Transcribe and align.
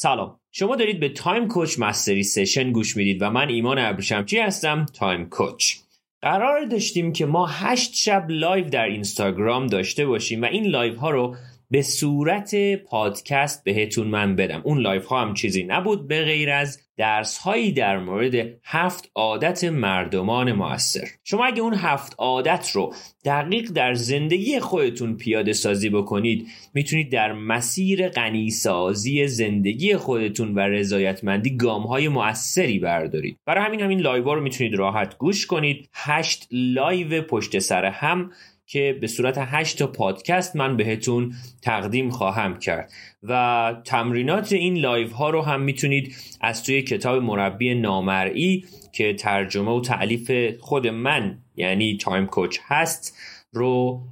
سلام. 0.00 0.40
شما 0.52 0.76
دارید 0.76 1.00
به 1.00 1.08
Time 1.08 1.48
Coach 1.48 1.78
mastery 1.78 2.22
session 2.22 2.72
گوش 2.72 2.96
می‌دید 2.96 3.22
و 3.22 3.30
من 3.30 3.48
ایمان 3.48 3.78
ابریشمچی 3.78 4.38
هستم؟ 4.38 4.86
Time 4.86 5.28
Coach. 5.28 5.74
قرار 6.22 6.64
داشتیم 6.64 7.12
که 7.12 7.26
ما 7.26 7.46
هشت 7.46 7.94
شب 7.94 8.26
live 8.28 8.68
در 8.68 8.84
اینستاگرام 8.84 9.66
داشته 9.66 10.06
باشیم 10.06 10.42
و 10.42 10.44
این 10.44 10.66
live 10.66 10.96
ها 10.96 11.10
رو 11.10 11.36
به 11.70 11.82
صورت 11.82 12.54
پادکست 12.74 13.64
بهتون 13.64 14.06
من 14.06 14.36
بدم. 14.36 14.60
اون 14.64 14.78
live 14.78 15.06
ها 15.06 15.20
هم 15.20 15.34
چیزی 15.34 15.62
نبود 15.62 16.08
به 16.08 16.24
غیر 16.24 16.50
از 16.50 16.80
درس 16.96 17.38
هایی 17.38 17.72
در 17.72 17.98
مورد 17.98 18.34
هفت 18.64 19.10
عادت 19.14 19.64
مردمان 19.64 20.52
موثر. 20.52 21.08
شما 21.24 21.46
اگه 21.46 21.62
اون 21.62 21.74
هفت 21.74 22.14
عادت 22.18 22.70
رو 22.72 22.94
دقیق 23.24 23.70
در 23.70 23.94
زندگی 23.94 24.60
خودتون 24.60 25.16
پیاده 25.16 25.52
سازی 25.52 25.90
بکنید 25.90 26.46
می‌تونید 26.74 27.12
در 27.12 27.32
مسیر 27.32 28.08
غنی‌سازی 28.08 29.26
زندگی 29.26 29.96
خودتون 29.96 30.54
و 30.54 30.58
رضایتمندی 30.58 31.56
گام 31.56 31.82
های 31.82 32.08
موثری 32.08 32.78
بردارید. 32.78 33.38
برای 33.46 33.64
همین 33.64 33.80
همین 33.80 34.00
live 34.00 34.34
رو 34.34 34.40
می‌تونید 34.40 34.74
راحت 34.74 35.18
گوش 35.18 35.46
کنید. 35.46 35.88
هشت 35.94 36.48
live 36.50 37.22
پشت 37.22 37.58
سر 37.58 37.84
هم 37.84 38.30
که 38.70 38.98
به 39.00 39.06
صورت 39.06 39.34
8 39.38 39.78
تا 39.78 39.86
پادکست 39.86 40.56
من 40.56 40.76
بهتون 40.76 41.34
تقدیم 41.62 42.10
خواهم 42.10 42.58
کرد. 42.58 42.92
و 43.22 43.74
تمرینات 43.84 44.52
این 44.52 44.78
live 44.78 45.10
ها 45.10 45.30
رو 45.30 45.42
هم 45.42 45.60
می‌تونید 45.60 46.14
از 46.40 46.64
توی 46.64 46.82
کتاب 46.82 47.22
مربی 47.22 47.74
نامرئی 47.74 48.64
که 48.92 49.14
ترجمه 49.14 49.70
و 49.70 49.80
تألیف 49.80 50.30
خود 50.60 50.86
من 50.86 51.38
یعنی 51.56 51.96
Time 51.96 52.26
Coach 52.26 52.58
هست 52.66 53.16
رو 53.52 54.02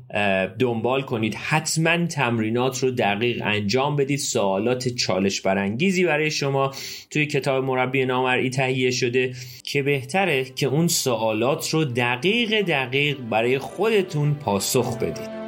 دنبال 0.58 1.02
کنید. 1.02 1.34
حتما 1.34 2.06
تمرینات 2.06 2.82
رو 2.82 2.90
دقیق 2.90 3.42
انجام 3.44 3.96
بدید. 3.96 4.18
سوالات 4.18 4.88
چالش 4.88 5.40
برانگیزی 5.40 6.04
برای 6.04 6.30
شما 6.30 6.74
توی 7.10 7.26
کتاب 7.26 7.64
مربی 7.64 8.04
نامرئی 8.04 8.50
تهیه 8.50 8.90
شده 8.90 9.34
که 9.64 9.82
بهتره 9.82 10.44
که 10.44 10.66
اون 10.66 10.88
سوالات 10.88 11.70
رو 11.70 11.84
دقیق 11.84 12.62
دقیق 12.62 13.20
برای 13.20 13.58
خودتون 13.58 14.34
پاسخ 14.34 14.98
بدید. 14.98 15.45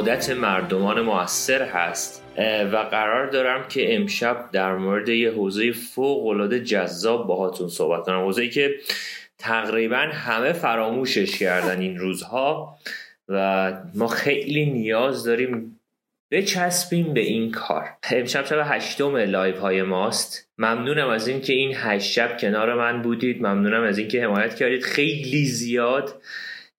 عادت 0.00 0.30
مردمان 0.30 1.00
موثر 1.00 1.62
هست 1.62 2.24
و 2.72 2.76
قرار 2.76 3.26
دارم 3.26 3.68
که 3.68 3.96
امشب 3.96 4.48
در 4.52 4.74
مورد 4.76 5.08
یه 5.08 5.30
حوزه 5.30 5.72
فوق 5.72 6.26
العاده 6.26 6.60
جذاب 6.60 7.26
باهاتون 7.26 7.68
صحبت 7.68 8.04
کنم. 8.04 8.24
حوزه‌ای 8.24 8.50
که 8.50 8.74
تقریبا 9.38 9.96
همه 9.96 10.52
فراموشش 10.52 11.38
کردن 11.38 11.80
این 11.80 11.98
روزها 11.98 12.78
و 13.28 13.72
ما 13.94 14.06
خیلی 14.06 14.66
نیاز 14.66 15.24
داریم 15.24 15.80
بچسبیم 16.30 17.14
به 17.14 17.20
این 17.20 17.50
کار. 17.50 17.84
امشب 18.10 18.44
شب 18.44 18.62
هشتم 18.64 19.16
live 19.16 19.56
های 19.56 19.82
ماست. 19.82 20.48
ممنونم 20.58 21.08
از 21.08 21.28
اینکه 21.28 21.52
این 21.52 21.72
هشت 21.76 22.12
شب 22.12 22.38
کنار 22.40 22.74
من 22.74 23.02
بودید. 23.02 23.42
ممنونم 23.42 23.82
از 23.82 23.98
اینکه 23.98 24.22
حمایت 24.22 24.54
کردید. 24.54 24.82
خیلی 24.82 25.44
زیاد. 25.44 26.22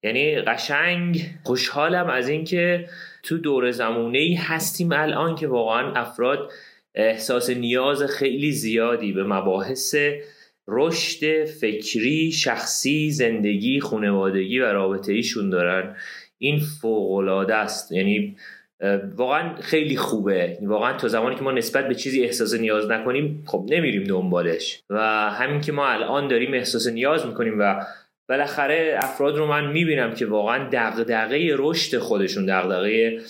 یعنی 0.02 0.40
قشنگ. 0.40 1.30
خوشحالم 1.44 2.06
از 2.06 2.28
اینکه 2.28 2.88
تو 3.22 3.38
دور 3.38 3.70
زمونه 3.70 4.18
ای 4.18 4.34
هستیم 4.34 4.92
الان 4.92 5.34
که 5.34 5.46
واقعا 5.46 5.92
افراد 5.92 6.52
احساس 6.94 7.50
نیاز 7.50 8.02
خیلی 8.02 8.52
زیادی 8.52 9.12
به 9.12 9.24
مباحث 9.24 9.94
رشد 10.68 11.44
فکری 11.44 12.32
شخصی 12.32 13.10
زندگی 13.10 13.80
خانوادگی 13.80 14.58
و 14.58 14.64
رابطه 14.64 15.12
ایشون 15.12 15.50
دارن. 15.50 15.96
این 16.38 16.60
فوقالعاده 16.80 17.54
است. 17.54 17.92
یعنی 17.92 18.36
واقعا 19.16 19.56
خیلی 19.60 19.96
خوبه. 19.96 20.58
واقعا 20.62 20.96
تا 20.96 21.08
زمانی 21.08 21.36
که 21.36 21.42
ما 21.42 21.52
نسبت 21.52 21.88
به 21.88 21.94
چیزی 21.94 22.24
احساس 22.24 22.54
نیاز 22.54 22.90
نکنیم 22.90 23.44
خب 23.46 23.66
نمیریم 23.70 24.04
دنبالش. 24.04 24.82
و 24.90 25.00
همین 25.30 25.60
که 25.60 25.72
ما 25.72 25.86
الان 25.86 26.28
داریم 26.28 26.54
احساس 26.54 26.86
نیاز 26.88 27.26
می‌کنیم 27.26 27.58
و 27.58 27.84
بالاخره 28.28 28.98
افراد 29.02 29.36
رو 29.36 29.46
من 29.46 29.66
می‌بینم 29.66 30.14
که 30.14 30.26
واقعا 30.26 30.68
دغدغه 30.72 31.54
رشد 31.58 31.98
خودشون 31.98 32.46
دغدغه 32.46 33.20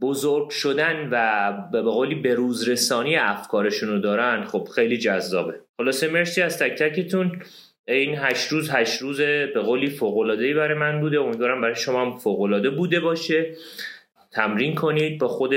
بزرگ 0.00 0.50
شدن 0.50 1.08
و 1.12 1.52
به 1.72 1.82
قولی 1.82 2.14
بروز 2.14 2.68
رسانی 2.68 3.16
افکارشون 3.16 3.88
رو 3.88 3.98
دارن 3.98 4.44
خب 4.44 4.68
خیلی 4.74 4.98
جذابه. 4.98 5.54
خلاصه 5.76 6.08
مرسی 6.08 6.42
از 6.42 6.58
تک 6.58 6.74
تکتون. 6.78 7.42
این 7.88 8.14
هشت 8.18 8.48
روز 8.48 8.70
هشت 8.70 9.02
روز 9.02 9.20
به 9.20 9.60
قولی 9.60 9.90
فوقلادهی 9.90 10.54
برای 10.54 10.78
من 10.78 11.00
بوده. 11.00 11.20
امیدوارم 11.20 11.60
برای 11.60 11.74
شما 11.74 12.04
هم 12.04 12.18
فوقلاده 12.18 12.70
بوده 12.70 13.00
باشه. 13.00 13.54
تمرین 14.32 14.74
کنید. 14.74 15.20
با 15.20 15.28
خود 15.28 15.54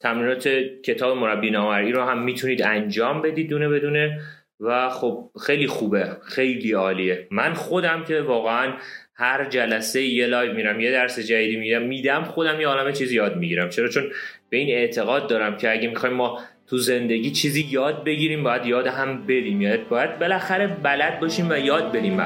تمرینات 0.00 0.48
کتاب 0.84 1.16
مربی 1.16 1.50
نامرئی 1.50 1.92
رو 1.92 2.02
هم 2.02 2.22
می‌تونید 2.22 2.62
انجام 2.62 3.22
بدید 3.22 3.50
دونه 3.50 3.68
بدونه 3.68 4.20
و 4.60 4.90
خب 4.90 5.30
خیلی 5.46 5.66
خوبه 5.66 6.16
خیلی 6.22 6.72
عالیه. 6.72 7.26
من 7.30 7.54
خودم 7.54 8.04
که 8.04 8.20
واقعا 8.20 8.72
هر 9.14 9.44
جلسه 9.44 10.02
یه 10.02 10.26
لایو 10.26 10.54
میرم 10.54 10.80
یه 10.80 10.90
درس 10.90 11.18
جدیدی 11.18 11.56
میدم 11.56 11.82
میدم 11.82 12.24
خودم 12.24 12.60
یه 12.60 12.66
عالمه 12.66 12.92
چیزی 12.92 13.16
یاد 13.16 13.36
می‌گیرم. 13.36 13.68
چرا؟ 13.68 13.88
چون 13.88 14.10
به 14.50 14.56
این 14.56 14.68
اعتقاد 14.68 15.28
دارم 15.28 15.56
که 15.56 15.72
اگه 15.72 15.88
می‌خوایم 15.88 16.14
ما 16.14 16.40
تو 16.66 16.78
زندگی 16.78 17.30
چیزی 17.30 17.66
یاد 17.70 18.04
بگیریم 18.04 18.44
باید 18.44 18.66
یاد 18.66 18.86
هم 18.86 19.26
بریم 19.26 19.60
یاد 19.60 19.88
باید 19.88 20.18
بالاخره 20.18 20.66
بلد 20.66 21.20
باشیم 21.20 21.50
و 21.50 21.58
یاد 21.58 21.92
بریم 21.92 22.16
به 22.16 22.24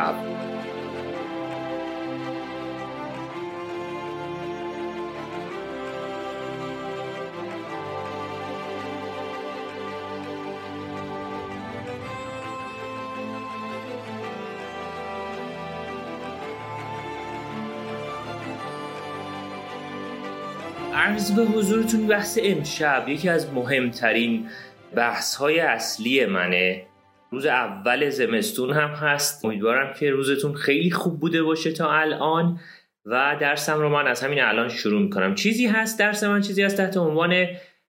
عرض 21.22 21.37
به 21.37 21.43
حضورتون 21.43 22.06
بحث 22.06 22.38
امشب. 22.43 23.05
یکی 23.09 23.28
از 23.28 23.53
مهمترین 23.53 24.49
بحث 24.94 25.34
های 25.34 25.60
اصلی 25.60 26.27
منه. 26.27 26.87
روز 27.31 27.47
اول 27.47 28.10
زمستون 28.10 28.71
هم 28.71 28.91
هست. 28.91 29.44
امیدوارم 29.44 29.94
که 29.94 30.10
روزتون 30.10 30.55
خیلی 30.55 30.91
خوب 30.91 31.21
بوده 31.21 31.43
باشه 31.43 31.72
تا 31.72 31.93
الان. 31.93 32.60
و 33.06 33.37
درسم 33.41 33.78
رو 33.78 33.88
من 33.88 34.06
از 34.06 34.25
همین 34.25 34.41
الان 34.41 34.69
شروع 34.69 35.03
می‌کنم. 35.03 35.34
چیزی 35.34 35.66
هست 35.66 35.99
درس 35.99 36.25
من 36.25 36.41
چیزی 36.41 36.62
هست 36.62 36.77
تحت 36.77 36.97
عنوان 36.97 37.47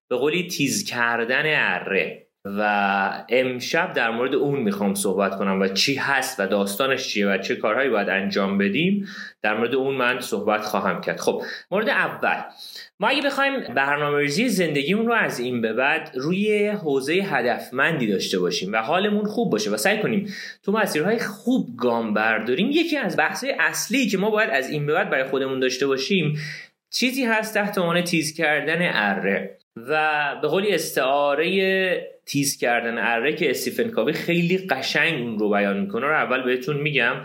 به 0.10 0.16
قولی 0.16 0.48
تیز 0.48 0.84
کردن 0.84 1.44
اره. 1.46 2.23
و 2.46 3.26
امشب 3.30 3.94
در 3.94 4.10
مورد 4.10 4.36
اون 4.36 4.60
می‌خوام 4.60 4.94
صحبت 4.94 5.38
کنم 5.38 5.62
و 5.62 5.68
چی 5.68 5.96
هست 5.96 6.40
و 6.40 6.48
داستانش 6.48 7.08
چیه 7.08 7.28
و 7.28 7.38
چه 7.38 7.56
کارهایی 7.56 7.90
باید 7.90 8.10
انجام 8.10 8.58
بدیم 8.58 9.08
در 9.42 9.58
مورد 9.58 9.76
اون 9.76 9.96
من 9.96 10.20
صحبت 10.20 10.62
خواهم 10.62 11.02
کرد. 11.02 11.20
خب 11.20 11.44
مورد 11.72 11.90
اول. 11.90 12.42
ما 13.00 13.08
اگه 13.08 13.22
بخوایم 13.22 13.74
برنامه 13.74 14.18
ریزی 14.18 14.50
زندگیمون 14.50 15.06
رو 15.06 15.14
از 15.14 15.40
این 15.40 15.62
به 15.62 15.74
بعد 15.74 16.12
روی 16.16 16.68
حوزه 16.68 17.14
هدفمندی 17.14 18.08
داشته 18.08 18.40
باشیم 18.40 18.74
و 18.74 18.78
حالمون 18.78 19.26
خوب 19.26 19.52
باشه 19.52 19.72
و 19.72 19.78
سعی 19.78 20.02
کنیم 20.02 20.34
تو 20.64 20.72
مسیرهای 20.72 21.20
خوب 21.20 21.78
گام 21.78 22.14
برداریم 22.14 22.68
یکی 22.72 22.98
از 22.98 23.18
بحثهای 23.18 23.56
اصلی 23.60 24.08
که 24.08 24.18
ما 24.18 24.30
باید 24.30 24.50
از 24.50 24.70
این 24.70 24.86
به 24.86 24.94
بعد 24.94 25.10
برای 25.10 25.24
خودمون 25.24 25.60
داشته 25.60 25.88
باشیم 25.88 26.40
چیزی 26.90 27.26
هست 27.26 27.54
تحت 27.54 27.78
عنوان 27.78 28.02
تیز 28.02 28.34
کردن 28.34 28.80
اره. 28.82 29.63
و 29.78 30.36
به 30.42 30.48
قولی 30.48 30.74
استعاره 30.74 32.14
تیز 32.26 32.58
کردن 32.58 32.98
اره 32.98 33.34
که 33.34 33.50
استیفن 33.50 33.90
کاوی 33.90 34.14
خیلی 34.14 34.58
قشنگ 34.58 35.22
اون 35.22 35.40
رو 35.40 35.50
بیان 35.50 35.80
می‌کنه 35.80 36.08
رو 36.08 36.14
اول 36.14 36.44
بهتون 36.44 36.78
میگم 36.78 37.16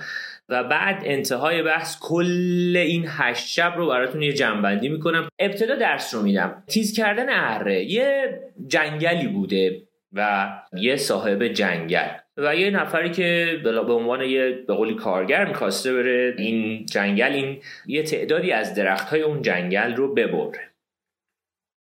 و 0.49 0.65
بعد 0.65 1.03
انتهای 1.05 1.63
بحث 1.63 1.99
کل 2.01 2.75
این 2.77 3.05
هشت 3.09 3.49
شب 3.49 3.75
رو 3.77 3.89
براتون 3.89 4.23
یه 4.23 4.33
جنبندی 4.33 4.89
می‌کنم. 4.89 5.29
ابتدا 5.39 5.75
درس 5.75 6.15
رو 6.15 6.23
میدم. 6.23 6.63
تیز 6.67 6.97
کردن 6.97 7.27
اره 7.29 7.85
یه 7.85 8.41
جنگلی 8.69 9.27
بوده 9.27 9.83
و 10.13 10.49
یه 10.73 10.97
صاحب 10.97 11.49
جنگل 11.49 12.09
و 12.37 12.57
یه 12.57 12.71
نفری 12.71 13.11
که 13.11 13.59
به 13.63 13.93
عنوان 13.93 14.23
یه 14.23 14.51
به 14.67 14.75
قولی 14.75 14.95
کارگر 14.95 15.45
می‌خواسته 15.45 15.95
بره 15.95 16.35
این 16.39 16.87
جنگل 16.87 17.33
این 17.33 17.59
یه 17.87 18.03
تعدادی 18.03 18.53
از 18.53 18.75
درخت 18.75 19.09
های 19.09 19.23
اون 19.23 19.43
جنگل 19.43 19.95
رو 19.95 20.15
ببره. 20.15 20.68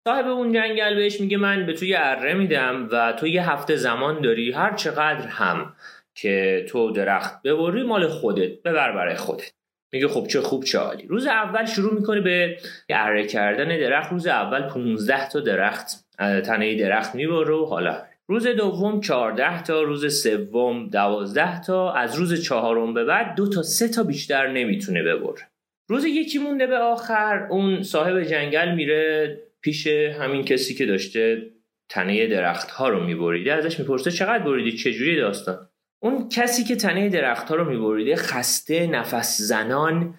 صاحب 0.08 0.28
اون 0.28 0.54
جنگل 0.54 0.96
بهش 0.96 1.22
میگه 1.22 1.38
من 1.38 1.66
به 1.66 1.74
تو 1.74 1.86
یه 1.86 1.98
اره 2.00 2.34
میدم 2.34 2.90
و 2.92 3.14
تو 3.20 3.28
یه 3.28 3.52
هفته 3.52 3.76
زمان 3.76 4.22
داری 4.22 4.52
هر 4.52 4.74
چقدر 4.74 5.28
هم 5.28 5.74
که 6.16 6.66
تو 6.70 6.92
درخت 6.92 7.42
ببری 7.42 7.84
مال 7.84 8.08
خودت 8.08 8.64
ببر 8.64 8.92
برای 8.92 9.16
خودت. 9.16 9.52
میگه 9.94 10.08
خب 10.08 10.28
چه 10.28 10.42
خوب 10.42 10.64
چه 10.64 10.78
عالی. 10.80 11.08
روز 11.08 11.28
اول 11.28 11.66
شروع 11.66 11.94
می‌کنه 11.94 12.22
به 12.22 12.58
اره 12.90 13.28
کردن 13.28 13.78
درخت. 13.78 14.12
روز 14.12 14.28
اول 14.28 14.62
15 14.62 15.30
تا 15.30 15.40
درخت 15.40 15.88
تنه 16.18 16.76
درخت 16.76 17.16
می‌بره 17.16 17.56
و 17.56 17.66
حالا. 17.66 18.02
روز 18.28 18.48
دوم 18.48 19.02
14 19.02 19.64
تا 19.64 19.82
روز 19.82 20.22
سوم 20.24 20.90
12 20.90 21.62
تا. 21.62 21.94
از 21.94 22.16
روز 22.16 22.44
چهارم 22.44 22.94
به 22.94 23.06
بعد 23.06 23.36
دو 23.36 23.50
تا 23.50 23.64
سه 23.64 23.88
تا 23.88 24.04
بیشتر 24.04 24.48
نمی‌تونه 24.48 25.04
ببره. 25.04 25.48
روز 25.90 26.06
یکی 26.06 26.40
مونده 26.40 26.68
به 26.68 26.78
آخر 26.78 27.48
اون 27.50 27.84
صاحب 27.84 28.24
جنگل 28.24 28.76
میره 28.76 29.38
پیش 29.68 29.88
همین 29.88 30.44
کسی 30.44 30.74
که 30.74 30.86
داشته 30.86 31.52
تنه 31.90 32.28
درخت 32.28 32.72
ها 32.72 32.90
رو 32.90 33.04
میبریده 33.06 33.54
ازش 33.54 33.80
می‌پرسه 33.80 34.12
چقدر 34.12 34.44
بریدی؟ 34.44 34.78
چجوری 34.78 35.16
داستان؟ 35.16 35.70
اون 36.00 36.30
کسی 36.30 36.64
که 36.64 36.76
تنه 36.76 37.10
درخت 37.10 37.50
ها 37.50 37.56
رو 37.56 37.70
میبریده 37.70 38.16
خسته 38.16 38.88
نفس 38.88 39.38
زنان 39.42 40.16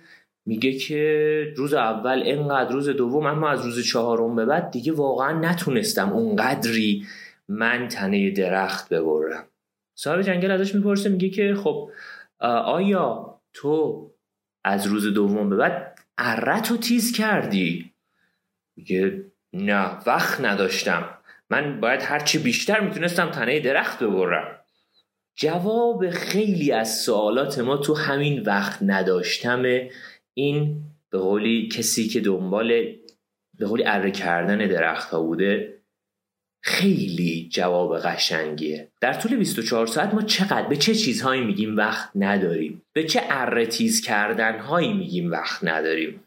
میگه 0.46 0.72
که 0.72 1.54
روز 1.56 1.74
اول 1.74 2.22
اینقدر 2.22 2.72
روز 2.72 2.88
دوم 2.88 3.26
اما 3.26 3.48
از 3.48 3.64
روز 3.64 3.86
چهارم 3.86 4.36
به 4.36 4.44
بعد 4.44 4.70
دیگه 4.70 4.92
واقعا 4.92 5.40
نتونستم 5.40 6.12
اونقدری 6.12 7.06
من 7.48 7.88
تنه 7.88 8.30
درخت 8.30 8.88
ببرم. 8.88 9.44
صاحب 9.94 10.22
جنگل 10.22 10.50
ازش 10.50 10.74
می‌پرسه 10.74 11.08
میگه 11.08 11.28
که 11.28 11.54
خب 11.54 11.90
آیا 12.64 13.40
تو 13.52 14.04
از 14.64 14.86
روز 14.86 15.06
دوم 15.06 15.50
به 15.50 15.56
بعد 15.56 15.98
ارت 16.18 16.70
رو 16.70 16.76
تیز 16.76 17.12
کردی؟ 17.12 17.92
میگه 18.76 19.24
نه 19.52 19.98
وقت 20.06 20.40
نداشتم. 20.40 21.18
من 21.50 21.80
باید 21.80 22.02
هرچی 22.02 22.38
بیشتر 22.38 22.80
می‌تونستم 22.80 23.30
تنه 23.30 23.60
درخت 23.60 24.02
ببرم. 24.02 24.58
جواب 25.36 26.10
خیلی 26.10 26.72
از 26.72 27.00
سوالات 27.00 27.58
ما 27.58 27.76
تو 27.76 27.94
همین 27.94 28.42
وقت 28.42 28.78
نداشتم. 28.82 29.62
این 30.34 30.82
به 31.10 31.18
قولی 31.18 31.68
کسی 31.68 32.08
که 32.08 32.20
دنبال 32.20 32.68
به 33.58 33.66
قولی 33.66 33.84
اره 33.86 34.10
کردن 34.10 34.58
درخت 34.58 35.10
ها 35.10 35.22
بوده 35.22 35.78
خیلی 36.62 37.48
جواب 37.52 37.98
قشنگیه. 37.98 38.88
در 39.00 39.12
طول 39.12 39.36
24 39.36 39.86
ساعت 39.86 40.14
ما 40.14 40.22
چقدر 40.22 40.68
به 40.68 40.76
چه 40.76 40.94
چیزهایی 40.94 41.44
میگیم 41.44 41.76
وقت 41.76 42.10
نداریم؟ 42.14 42.82
به 42.92 43.04
چه 43.04 43.22
اره 43.28 43.66
تیز 43.66 44.00
کردن 44.00 44.58
هایی 44.58 44.92
میگیم 44.92 45.30
وقت 45.30 45.64
نداریم؟ 45.64 46.20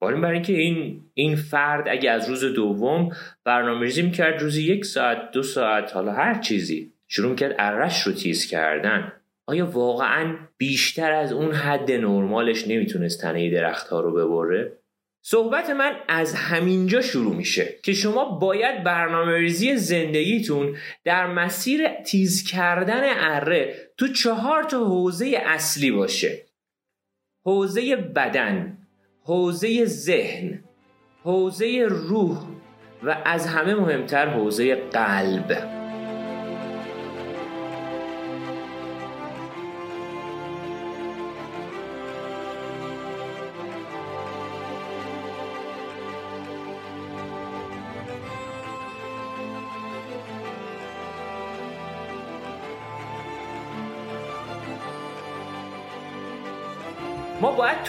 باریم 0.00 0.20
برای 0.20 0.34
اینکه 0.34 0.52
این 0.52 1.04
این 1.14 1.36
فرد 1.36 1.88
اگه 1.88 2.10
از 2.10 2.28
روز 2.28 2.44
دوم 2.44 3.10
برنامه 3.44 3.80
ریزی 3.80 4.02
می‌کرد 4.02 4.42
روزی 4.42 4.62
یک 4.62 4.84
ساعت 4.84 5.30
دو 5.32 5.42
ساعت 5.42 5.94
حالا 5.94 6.12
هر 6.12 6.40
چیزی 6.40 6.92
شروع 7.08 7.30
می‌کرد 7.30 7.54
ارش 7.58 8.02
رو 8.02 8.12
تیز 8.12 8.46
کردن 8.46 9.12
آیا 9.46 9.66
واقعا 9.66 10.36
بیشتر 10.56 11.12
از 11.12 11.32
اون 11.32 11.52
حد 11.52 11.92
نرمالش 11.92 12.68
نمی‌تونست 12.68 13.20
تنه 13.20 13.50
درخت 13.50 13.88
ها 13.88 14.00
رو 14.00 14.12
ببره؟ 14.12 14.72
صحبت 15.22 15.70
من 15.70 15.92
از 16.08 16.34
همینجا 16.34 17.00
شروع 17.00 17.36
میشه 17.36 17.74
که 17.82 17.92
شما 17.92 18.24
باید 18.24 18.84
برنامه 18.84 19.32
ریزی 19.32 19.76
زندگیتون 19.76 20.76
در 21.04 21.26
مسیر 21.26 21.88
تیز 21.88 22.44
کردن 22.44 23.02
اره 23.04 23.74
تو 23.96 24.08
چهار 24.08 24.62
تا 24.62 24.84
حوزه 24.84 25.42
اصلی 25.46 25.90
باشه 25.90 26.42
حوزه 27.44 27.96
بدن 27.96 28.79
حوزه 29.24 29.84
ذهن 29.84 30.64
حوزه 31.24 31.86
روح 31.90 32.38
و 33.02 33.16
از 33.24 33.46
همه 33.46 33.74
مهمتر 33.74 34.28
حوزه 34.28 34.74
قلب. 34.74 35.79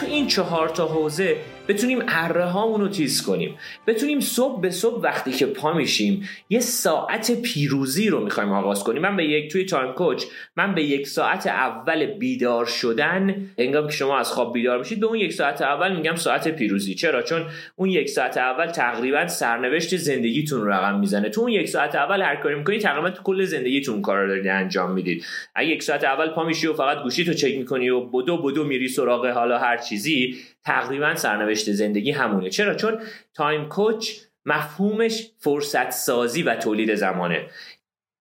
تو 0.01 0.07
این 0.07 0.27
چهار 0.27 0.69
تا 0.69 0.87
حوزه 0.87 1.37
بتونیم 1.71 2.03
اره 2.07 2.45
هامون 2.45 2.81
رو 2.81 2.87
تیز 2.87 3.21
کنیم. 3.21 3.55
بتونیم 3.87 4.19
صبح 4.19 4.61
به 4.61 4.69
صبح 4.69 5.01
وقتی 5.01 5.31
که 5.31 5.45
پا 5.45 5.73
میشیم 5.73 6.29
یه 6.49 6.59
ساعت 6.59 7.41
پیروزی 7.41 8.09
رو 8.09 8.23
می‌خوایم 8.23 8.51
آغاز 8.51 8.83
کنیم. 8.83 9.01
من 9.01 9.17
به 9.17 9.25
یک 9.25 9.51
توی 9.51 9.65
تایم 9.65 9.91
کوچ 9.91 10.23
من 10.55 10.75
به 10.75 10.83
یک 10.83 11.07
ساعت 11.07 11.47
اول 11.47 12.05
بیدار 12.05 12.65
شدن 12.65 13.49
انگام 13.57 13.87
که 13.87 13.93
شما 13.93 14.19
از 14.19 14.31
خواب 14.31 14.53
بیدار 14.53 14.79
میشید 14.79 14.99
به 14.99 15.05
اون 15.05 15.17
یک 15.17 15.33
ساعت 15.33 15.61
اول 15.61 15.95
میگم 15.95 16.15
ساعت 16.15 16.47
پیروزی. 16.47 16.95
چرا؟ 16.95 17.21
چون 17.21 17.45
اون 17.75 17.89
یک 17.89 18.09
ساعت 18.09 18.37
اول 18.37 18.65
تقریبا 18.65 19.27
سرنوشت 19.27 19.97
زندگیتون 19.97 20.61
رو 20.61 20.71
رقم 20.71 20.99
می‌زنه. 20.99 21.29
تو 21.29 21.41
اون 21.41 21.51
یک 21.51 21.67
ساعت 21.67 21.95
اول 21.95 22.21
هر 22.21 22.35
کاری 22.35 22.55
می‌کنی 22.55 22.79
تقریبا 22.79 23.09
تو 23.09 23.23
کل 23.23 23.43
زندگیتون 23.43 24.01
کار 24.01 24.21
رو 24.21 24.27
دارید 24.27 24.47
انجام 24.47 24.91
می‌دید. 24.91 25.25
اگه 25.55 25.69
یک 25.69 25.83
ساعت 25.83 26.03
اول 26.03 26.27
پا 26.27 26.43
میشی 26.43 26.67
و 26.67 26.73
فقط 26.73 27.03
گوشی 27.03 27.25
تو 27.25 27.33
چک 27.33 27.57
می‌کنی 27.57 27.89
و 27.89 27.99
بدو 27.99 28.37
بدو 28.37 28.63
میری 28.63 28.87
سراغ 28.87 29.25
حالا 29.25 29.57
هر 29.57 29.77
چیزی 29.77 30.35
تقریبا 30.65 31.15
سرنوشت 31.15 31.71
زندگی 31.71 32.11
همونه. 32.11 32.49
چرا؟ 32.49 32.75
چون 32.75 32.99
Time 33.33 33.69
Coach 33.69 34.11
مفهومش 34.45 35.31
فرصت 35.37 35.89
سازی 35.89 36.43
و 36.43 36.55
تولید 36.55 36.95
زمانه. 36.95 37.45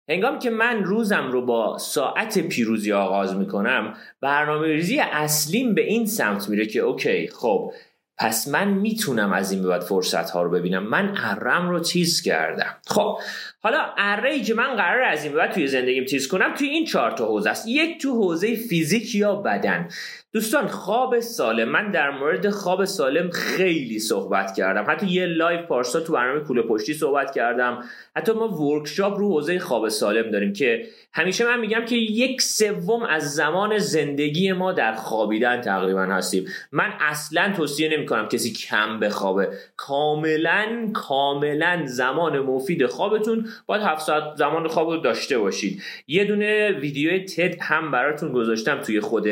هنگام 0.10 0.40
که 0.40 0.50
من 0.50 0.84
روزم 0.84 1.32
رو 1.32 1.46
با 1.46 1.78
ساعت 1.78 2.40
پیروزی 2.40 2.94
آغاز 2.94 3.36
می‌کنم 3.36 3.94
برنامه 4.22 4.68
ریزی 4.68 5.00
اصلیم 5.00 5.74
به 5.76 5.82
این 5.82 6.06
سمت 6.06 6.50
میره 6.50 6.66
که 6.66 6.80
okay 6.80 7.28
خب 7.28 7.74
پس 8.18 8.48
من 8.48 8.68
می‌تونم 8.68 9.34
از 9.34 9.52
این 9.52 9.62
به 9.62 9.68
بعد 9.68 9.82
فرصت 9.82 10.30
ها 10.30 10.44
رو 10.44 10.50
ببینم. 10.50 10.84
من 10.84 11.16
اره‌م 11.18 11.70
رو 11.70 11.80
تیز 11.80 12.22
کردم. 12.22 12.76
خب 12.88 13.18
حالا 13.60 13.80
اره 13.98 14.40
که 14.40 14.54
من 14.54 14.76
قراره 14.76 15.04
از 15.04 15.24
این 15.24 15.34
به 15.34 15.38
بعد 15.38 15.52
توی 15.52 15.68
زندگیم 15.68 16.06
تیز 16.06 16.28
کنم 16.28 16.56
توی 16.56 16.68
این 16.68 16.86
چهار 16.86 17.12
تا 17.12 17.26
حوزه 17.26 17.50
است. 17.50 17.68
یک 17.68 18.02
تو 18.02 18.12
حوزه 18.12 18.56
فیزیک 18.56 19.16
یا 19.16 19.36
بدن. 19.36 19.90
دوستان 20.34 20.68
خواب 20.68 21.20
سالم. 21.20 21.70
من 21.70 21.92
در 21.92 22.10
مورد 22.10 22.50
خواب 22.50 22.86
سالم 22.86 23.30
خیلی 23.30 24.00
صحبت 24.00 24.56
کردم. 24.56 24.86
حتی 24.88 25.08
یه 25.08 25.26
live 25.26 25.62
پارسال 25.62 26.00
تو 26.00 26.14
برنامه 26.14 26.40
کوله 26.40 26.62
پشتی 26.62 26.94
صحبت 26.94 27.36
کردم. 27.36 27.84
حتی 28.16 28.32
ما 28.32 28.48
workshop 28.48 29.18
رو 29.18 29.30
حوزه 29.30 29.60
خواب 29.60 29.90
سالم 29.90 30.32
داریم 30.32 30.54
که 30.54 30.86
همیشه 31.14 31.46
من 31.46 31.60
میگم 31.60 31.86
که 31.86 31.96
یک 31.96 32.42
سوم 32.42 33.04
از 33.04 33.36
زمان 33.36 33.78
زندگی 33.78 34.52
ما 34.52 34.72
در 34.72 34.94
خوابیدن 34.94 35.62
تقریبا 35.62 36.02
هستیم. 36.02 36.46
من 36.72 36.94
اصلا 37.00 37.54
توصیه 37.58 37.98
نمی 37.98 38.06
کنم 38.06 38.28
کسی 38.28 38.54
کم 38.54 39.00
بخوابه. 39.00 39.50
کاملا 39.78 40.90
کاملا 40.94 41.82
زمان 41.86 42.40
مفید 42.40 42.86
خوابتون. 42.86 43.48
باید 43.66 43.82
هفت 43.82 44.06
ساعت 44.06 44.24
زمان 44.36 44.68
خواب 44.68 44.90
رو 44.90 44.98
داشته 44.98 45.38
باشید. 45.38 45.82
یه 46.08 46.26
دونه 46.26 46.72
ویدیو 46.72 47.26
TED 47.26 47.62
هم 47.62 47.92
براتون 47.92 48.32
گذاشتم 48.32 48.82
توی 48.82 49.00
خود 49.00 49.28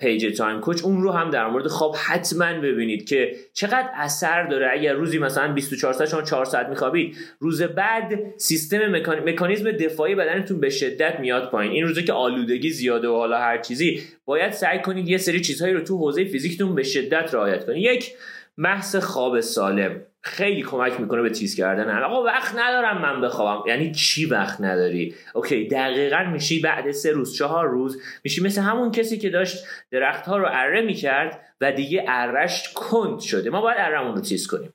page 0.00 0.36
Time 0.36 0.60
Coach 0.60 0.84
اون 0.84 1.02
رو 1.02 1.10
هم 1.10 1.30
در 1.30 1.46
مورد 1.46 1.66
خواب 1.66 1.96
حتما 2.06 2.60
ببینید 2.60 3.08
که 3.08 3.36
چقدر 3.52 3.90
اثر 3.94 4.46
داره. 4.46 4.70
اگر 4.72 4.92
روزی 4.92 5.18
مثلا 5.18 5.52
24 5.52 5.92
ساعت 5.92 6.10
شما 6.10 6.22
4 6.22 6.44
ساعت 6.44 6.68
میخوابید 6.68 7.16
روز 7.38 7.62
بعد 7.62 8.18
سیستم 8.36 8.88
مکانیزم 9.26 9.72
دفاعی 9.72 10.14
بدنتون 10.14 10.60
به 10.60 10.70
شدت 10.70 11.20
میاد 11.20 11.50
پایین. 11.50 11.72
این 11.72 11.84
روزه 11.84 12.02
که 12.02 12.12
آلودگی 12.12 12.70
زیاده 12.70 13.08
و 13.08 13.16
حالا 13.16 13.38
هر 13.38 13.58
چیزی 13.58 14.02
باید 14.24 14.52
سعی 14.52 14.78
کنید 14.78 15.08
یه 15.08 15.18
سری 15.18 15.40
چیزهایی 15.40 15.74
رو 15.74 15.80
تو 15.80 15.98
حوزه 15.98 16.24
فیزیکتون 16.24 16.74
به 16.74 16.82
شدت 16.82 17.34
رعایت 17.34 17.66
کنید. 17.66 17.84
یک 17.84 18.12
محض 18.58 18.96
خواب 18.96 19.40
سالم. 19.40 20.00
خیلی 20.22 20.62
کمک 20.62 21.00
می‌کنه 21.00 21.22
به 21.22 21.30
تیز 21.30 21.54
کردن 21.56 22.02
آقا 22.02 22.22
وقت 22.22 22.54
ندارم 22.58 23.02
من 23.02 23.20
بخوابم. 23.20 23.68
یعنی 23.68 23.92
چی 23.92 24.26
وقت 24.26 24.60
نداری؟ 24.60 25.14
اوکی 25.34 25.68
دقیقا 25.68 26.24
میشی 26.32 26.60
بعد 26.60 26.90
سه 26.90 27.12
روز 27.12 27.36
چهار 27.36 27.68
روز 27.68 28.02
میشی 28.24 28.42
مثل 28.42 28.60
همون 28.60 28.90
کسی 28.90 29.18
که 29.18 29.30
داشت 29.30 29.64
درخت 29.90 30.26
ها 30.26 30.38
رو 30.38 30.46
اره 30.50 30.82
می‌کرد 30.82 31.40
و 31.60 31.72
دیگه 31.72 32.04
ارش 32.08 32.72
کند 32.72 33.20
شده. 33.20 33.50
ما 33.50 33.60
باید 33.60 33.78
ارمون 33.80 34.14
رو 34.14 34.20
تیز 34.20 34.46
کنیم. 34.46 34.72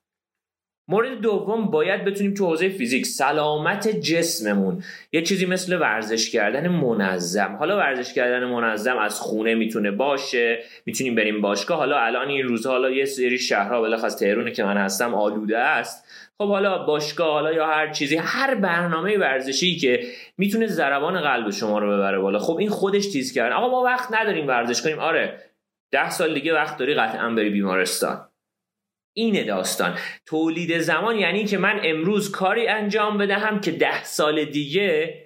مورد 0.87 1.21
دوم 1.21 1.65
باید 1.65 2.05
بتونیم 2.05 2.33
تو 2.33 2.45
حوزه 2.45 2.69
فیزیک 2.69 3.05
سلامت 3.05 3.87
جسممون. 3.87 4.83
یه 5.11 5.21
چیزی 5.21 5.45
مثل 5.45 5.79
ورزش 5.79 6.31
کردن 6.31 6.67
منظم. 6.67 7.55
حالا 7.59 7.77
ورزش 7.77 8.13
کردن 8.13 8.45
منظم 8.45 8.97
از 8.97 9.19
خونه 9.19 9.55
می‌تونه 9.55 9.91
باشه. 9.91 10.63
می‌تونیم 10.85 11.15
بریم 11.15 11.41
باشگاه. 11.41 11.77
حالا 11.77 11.99
الان 11.99 12.27
این 12.27 12.47
روزها 12.47 12.71
حالا 12.71 12.89
یه 12.89 13.05
سری 13.05 13.39
شهرها 13.39 13.81
بلخص 13.81 14.15
تهرونه 14.15 14.51
که 14.51 14.63
من 14.63 14.77
هستم 14.77 15.15
آلوده 15.15 15.57
است. 15.57 16.05
خب 16.37 16.47
حالا 16.47 16.85
باشگاه 16.85 17.31
حالا 17.31 17.53
یا 17.53 17.67
هر 17.67 17.91
چیزی 17.91 18.17
هر 18.17 18.55
برنامه 18.55 19.17
ورزشی 19.17 19.77
که 19.77 20.03
می‌تونه 20.37 20.67
ضربان 20.67 21.21
قلب 21.21 21.49
شما 21.49 21.79
رو 21.79 21.97
ببره 21.97 22.19
بالا. 22.19 22.39
خب 22.39 22.57
این 22.57 22.69
خودش 22.69 23.07
تیز 23.07 23.33
کردن. 23.33 23.55
آقا 23.55 23.69
ما 23.69 23.81
وقت 23.81 24.13
نداریم 24.13 24.47
ورزش 24.47 24.81
کنیم. 24.81 24.99
آره 24.99 25.39
ده 25.91 26.09
سال 26.09 26.33
دیگه 26.33 26.53
وقت 26.53 26.77
داری 26.77 26.93
قطعا 26.93 27.29
بری 27.29 27.49
بیمارستان. 27.49 28.27
اینه 29.17 29.43
داستان. 29.43 29.97
تولید 30.25 30.79
زمان 30.79 31.15
یعنی 31.15 31.45
که 31.45 31.57
من 31.57 31.79
امروز 31.83 32.31
کاری 32.31 32.67
انجام 32.67 33.17
بدهم 33.17 33.61
که 33.61 33.71
ده 33.71 34.03
سال 34.03 34.45
دیگه 34.45 35.21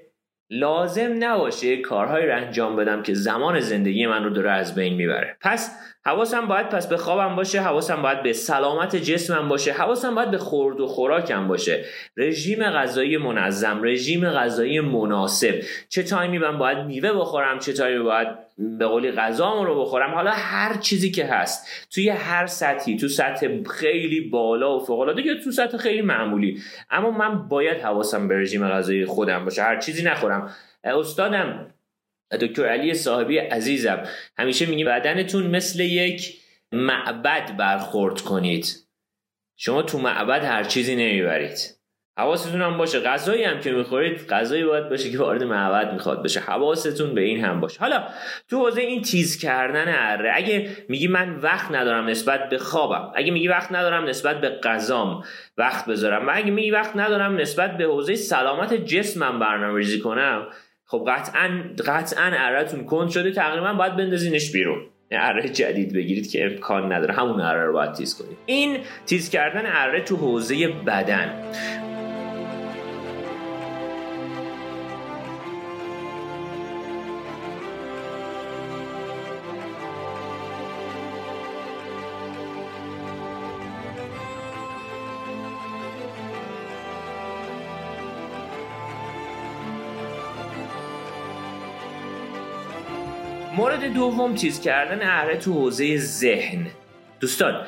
لازم 0.50 1.16
نباشه 1.20 1.78
کارهایی 1.78 2.26
رو 2.26 2.36
انجام 2.36 2.76
بدم 2.76 3.04
که 3.04 3.14
زمان 3.14 3.60
زندگی 3.60 4.08
من 4.08 4.24
رو 4.24 4.30
داره 4.30 4.52
از 4.52 4.76
بین 4.76 4.94
می‌بره. 4.94 5.38
پس 5.42 5.72
حواسم 6.06 6.48
باید 6.48 6.70
پس 6.70 6.88
به 6.88 6.98
خوابم 6.98 7.36
باشه 7.36 7.62
حواسم 7.62 8.02
باید 8.02 8.24
به 8.24 8.34
سلامت 8.34 8.96
جسمم 8.96 9.50
باشه 9.50 9.72
حواسم 9.72 10.16
باید 10.16 10.32
به 10.32 10.38
خورد 10.38 10.80
و 10.80 10.88
خوراکم 10.88 11.48
باشه. 11.48 11.86
رژیم 12.18 12.64
غذایی 12.64 13.18
منظم 13.18 13.84
رژیم 13.84 14.30
غذایی 14.30 14.80
مناسب. 14.80 15.56
چه 15.90 16.04
تایمی 16.04 16.38
من 16.38 16.58
باید 16.58 16.78
میوه 16.78 17.14
بخورم 17.14 17.60
چه 17.60 17.74
تایمی 17.74 18.04
باید 18.04 18.28
به 18.58 18.86
قولی 18.86 19.12
غذامو 19.12 19.66
رو 19.66 19.82
بخورم. 19.82 20.14
حالا 20.14 20.32
هر 20.32 20.78
چیزی 20.78 21.12
که 21.12 21.26
هست 21.26 21.68
توی 21.92 22.10
هر 22.10 22.46
سطحی 22.48 22.98
تو 22.98 23.08
سطح 23.08 23.64
خیلی 23.64 24.22
بالا 24.22 24.76
و 24.76 24.86
فوق 24.86 25.00
العاده 25.00 25.22
یا 25.22 25.34
تو 25.44 25.52
سطح 25.52 25.78
خیلی 25.78 26.02
معمولی. 26.02 26.62
اما 26.90 27.12
من 27.12 27.48
باید 27.48 27.82
حواسم 27.82 28.28
به 28.28 28.38
رژیم 28.40 28.68
غذایی 28.68 29.06
خودم 29.06 29.46
باشه 29.46 29.62
هر 29.64 29.80
چیزی 29.80 30.04
نخورم. 30.04 30.50
استادم 30.84 31.74
دکتر 32.38 32.66
علی 32.66 32.94
صاحبی 32.94 33.38
عزیزم 33.38 34.04
همیشه 34.38 34.66
میگه 34.66 34.86
بدنتون 34.86 35.48
مثل 35.48 35.80
یک 35.80 36.40
معبد 36.72 37.58
برخورد 37.58 38.22
کنید. 38.22 38.76
شما 39.58 39.82
تو 39.82 39.98
معبد 39.98 40.44
هر 40.44 40.64
چیزی 40.64 40.96
نمی‌برید. 40.96 41.58
حواستون 42.18 42.62
هم 42.62 42.78
باشه. 42.78 43.00
غذایی 43.00 43.44
هم 43.44 43.60
که 43.60 43.72
می‌خورید 43.72 44.28
غذایی 44.28 44.64
باید 44.64 44.90
باشه 44.90 45.12
که 45.12 45.18
وارد 45.18 45.44
معبد 45.44 45.94
می‌خواد 45.94 46.24
بشه. 46.24 46.40
حواستون 46.40 47.16
به 47.16 47.22
این 47.22 47.46
هم 47.46 47.60
باشه. 47.60 47.80
حالا 47.80 48.08
تو 48.50 48.58
حوزه 48.58 48.82
این 48.82 49.02
تیز 49.02 49.38
کردن 49.38 49.86
اره 49.88 50.32
اگه 50.36 50.70
میگی 50.90 51.08
من 51.08 51.36
وقت 51.36 51.72
ندارم 51.72 52.08
نسبت 52.08 52.50
به 52.50 52.58
خوابم 52.58 53.12
اگه 53.16 53.32
میگی 53.32 53.48
وقت 53.48 53.72
ندارم 53.72 54.06
نسبت 54.06 54.42
به 54.42 54.50
غذام 54.50 55.24
وقت 55.58 55.86
بذارم 55.86 56.28
و 56.28 56.32
اگه 56.34 56.52
میگی 56.52 56.72
وقت 56.72 56.96
ندارم 56.96 57.38
نسبت 57.38 57.78
به 57.78 57.84
حوزه 57.84 58.16
سلامت 58.16 58.74
جسمم 58.74 59.40
برنامه‌ریزی 59.40 60.00
کنم 60.00 60.48
خب 60.92 61.06
قطعا 61.08 61.64
قطعا 61.88 62.32
ارهتون 62.34 62.86
کند 62.86 63.10
شده 63.10 63.32
تقریبا 63.32 63.74
باید 63.74 63.96
بندازینش 63.96 64.52
بیرون. 64.52 64.86
اره 65.12 65.50
جدید 65.50 65.94
بگیرید 65.94 66.32
که 66.32 66.46
امکان 66.46 66.94
نداره. 66.94 67.14
همون 67.14 67.42
اره 67.42 67.66
رو 67.66 67.74
باید 67.74 67.94
تیز 67.94 68.18
کنید. 68.18 68.38
این 68.46 68.78
تیز 69.06 69.30
کردن 69.30 69.64
اره 69.66 70.02
تو 70.02 70.16
حوزه 70.16 70.68
بدن. 70.68 71.30
مورد 93.56 93.94
دوم 93.94 94.36
چیز 94.36 94.62
کردن 94.62 95.00
اره 95.02 95.38
تو 95.38 95.54
حوزه 95.54 95.98
ذهن. 95.98 96.68
دوستان 97.20 97.68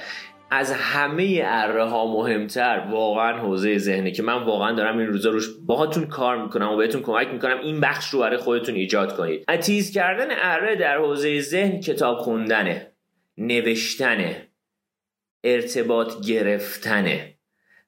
از 0.52 0.72
همه 0.72 1.42
اره 1.46 1.84
ها 1.84 2.14
مهمتر 2.14 2.88
واقعا 2.92 3.38
حوزه 3.38 3.78
ذهنه 3.78 4.12
که 4.12 4.24
من 4.24 4.44
واقعا 4.44 4.72
دارم 4.72 4.98
این 4.98 5.08
روزا 5.08 5.30
روش 5.30 5.48
باهاتون 5.66 6.06
کار 6.06 6.44
می‌کنم 6.44 6.72
و 6.72 6.78
بهتون 6.78 7.02
کمک 7.02 7.28
می‌کنم 7.28 7.60
این 7.60 7.80
بخش 7.80 8.10
رو 8.10 8.20
برای 8.20 8.38
خودتون 8.38 8.76
ایجاد 8.76 9.18
کنید. 9.18 9.46
تیز 9.62 9.92
کردن 9.92 10.28
اره 10.32 10.76
در 10.76 10.98
حوزه 10.98 11.42
ذهن 11.42 11.80
کتاب 11.80 12.18
خوندنه 12.18 12.92
نوشتنه 13.38 14.48
ارتباط 15.44 16.26
گرفتنه. 16.28 17.31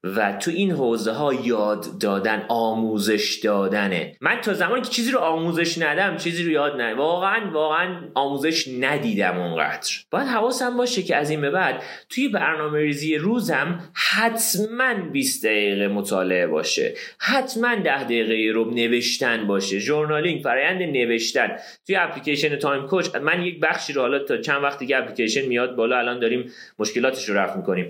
و 0.04 0.34
تو 0.34 0.52
این 0.52 0.72
حوزه 0.72 1.12
ها 1.12 1.34
یاد 1.34 1.86
دادن 2.00 2.46
آموزش 2.50 3.40
دادنه. 3.44 4.16
من 4.22 4.42
تا 4.42 4.54
زمانی 4.54 4.82
که 4.82 4.90
چیزی 4.90 5.12
رو 5.12 5.20
آموزش 5.20 5.78
ندم 5.78 6.18
چیزی 6.18 6.44
رو 6.44 6.52
یاد 6.52 6.82
ندم. 6.82 6.98
واقعا 6.98 7.52
واقعا 7.52 7.96
آموزش 8.14 8.68
ندیدم 8.80 9.38
اونقدر. 9.38 9.90
باید 10.12 10.28
حواسم 10.28 10.78
باشه 10.78 11.04
که 11.04 11.16
از 11.16 11.30
این 11.30 11.42
به 11.42 11.52
بعد 11.52 11.84
توی 12.10 12.28
برنامه 12.28 12.80
ریزی 12.80 13.16
روزم 13.16 13.80
حتما 13.94 14.94
20 15.12 15.46
دقیقه 15.46 15.88
مطالعه 15.88 16.48
باشه. 16.48 16.94
حتما 17.20 17.76
10 17.76 18.04
دقیقه 18.04 18.52
رو 18.54 18.72
نوشتن 18.72 19.48
باشه. 19.48 19.80
journaling 19.80 20.42
فرایند 20.42 20.82
نوشتن. 20.82 21.58
توی 21.88 21.96
اپلیکیشن 21.96 22.56
Time 22.56 22.88
Coach 22.88 23.16
من 23.16 23.44
یک 23.44 23.60
بخشی 23.60 23.94
رو 23.94 24.02
حالا 24.02 24.20
تا 24.20 24.38
چند 24.38 24.64
وقت 24.64 24.80
دیگه 24.80 24.98
اپلیکیشن 24.98 25.46
میاد 25.46 25.76
بالا 25.76 25.98
الان 25.98 26.20
داریم 26.20 26.52
مشکلاتش 26.80 27.30
رو 27.30 27.36
رفع 27.36 27.58
می‌کنیم. 27.58 27.90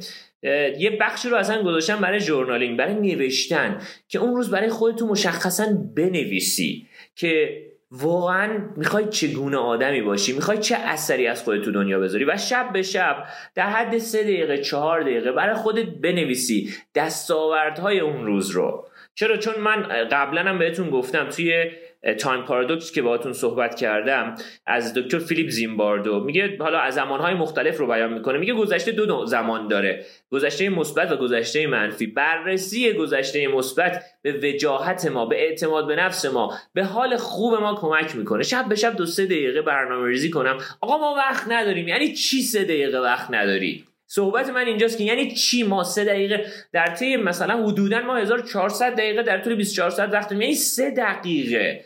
یه 0.78 0.98
بخشی 1.02 1.30
رو 1.30 1.38
اصلا 1.38 1.64
گذاشتم 1.64 2.02
برای 2.02 2.20
journaling 2.20 2.78
برای 2.78 2.94
نوشتن 2.94 3.82
که 4.08 4.20
اون 4.20 4.36
روز 4.36 4.50
برای 4.50 4.70
خودتون 4.70 5.10
مشخصا 5.10 5.66
بنویسی 5.96 6.88
که 7.16 7.64
واقعا 7.92 8.70
می‌خوای 8.78 9.06
چگونه 9.06 9.58
آدمی 9.58 10.02
باشی 10.02 10.34
می‌خوای 10.34 10.58
چه 10.58 10.76
اثری 10.76 11.28
از 11.28 11.44
خودت 11.44 11.62
تو 11.62 11.72
دنیا 11.72 12.00
بذاری 12.00 12.26
و 12.26 12.38
شب 12.38 12.74
به 12.74 12.82
شب 12.82 13.24
در 13.56 13.70
حد 13.70 13.98
سه 13.98 14.24
دقیقه 14.24 14.58
چهار 14.58 15.02
دقیقه 15.02 15.32
برای 15.32 15.56
خودت 15.56 15.86
بنویسی 15.86 16.74
دستاوردهای 16.96 18.00
اون 18.00 18.26
روز 18.26 18.50
رو. 18.50 18.88
چرا؟ 19.16 19.38
چون 19.38 19.54
من 19.60 19.84
قبلا 20.12 20.42
هم 20.42 20.60
بهتون 20.60 20.90
گفتم 20.90 21.30
توی 21.30 21.72
Time 22.20 22.42
Paradox 22.42 22.92
که 22.92 23.02
باهاتون 23.02 23.34
صحبت 23.34 23.76
کردم 23.76 24.36
از 24.66 24.94
دکتر 24.94 25.20
فیلیپ 25.20 25.50
زیمباردو. 25.50 26.20
میگه 26.20 26.58
حالا 26.60 26.80
از 26.80 26.94
زمانهای 26.94 27.34
مختلف 27.34 27.78
رو 27.78 27.88
بیان 27.88 28.14
می‌کنه. 28.14 28.38
میگه 28.38 28.54
گذشته 28.54 28.92
دو 28.92 29.26
زمان 29.26 29.68
داره. 29.68 30.06
گذشته 30.32 30.70
مثبت 30.70 31.12
و 31.12 31.18
گذشته 31.18 31.68
منفی. 31.68 32.08
بررسی 32.08 32.94
گذشته 32.94 33.48
مثبت 33.48 34.04
به 34.22 34.32
وجاهت 34.32 35.06
ما 35.06 35.26
به 35.26 35.36
اعتماد 35.36 35.88
به 35.88 35.96
نفس 35.96 36.26
ما 36.26 36.58
به 36.74 36.84
حال 36.84 37.18
خوب 37.18 37.54
ما 37.54 37.76
کمک 37.76 38.16
می‌کنه. 38.16 38.44
شب 38.44 38.66
به 38.70 38.76
شب 38.76 38.96
دو 38.96 39.06
سه 39.06 39.26
دقیقه 39.26 39.62
برنامه 39.62 40.08
ریزی 40.08 40.30
کنم. 40.30 40.58
آقا 40.82 40.98
ما 40.98 41.16
وقت 41.18 41.52
نداریم. 41.52 41.88
یعنی 41.88 42.14
چی 42.14 42.42
سه 42.42 42.64
دقیقه 42.64 43.00
وقت 43.00 43.32
نداری؟ 43.32 43.84
صحبت 44.08 44.50
من 44.50 44.66
اینجاست 44.66 44.98
که 44.98 45.04
یعنی 45.04 45.32
چی 45.32 45.64
ما 45.64 45.84
سه 45.84 46.06
دقیقه 46.06 46.46
در 46.74 46.88
طی 46.88 47.18
مثلا 47.18 47.68
حدودا 47.68 48.02
ما 48.02 48.18
1400 48.18 48.96
دقیقه 48.96 49.24
در 49.24 49.42
طول 49.42 49.56
24 49.56 49.90
ساعت 49.90 50.14
وقت 50.14 50.32
یعنی 50.32 50.56
سه 50.56 50.92
دقیقه. 50.92 51.86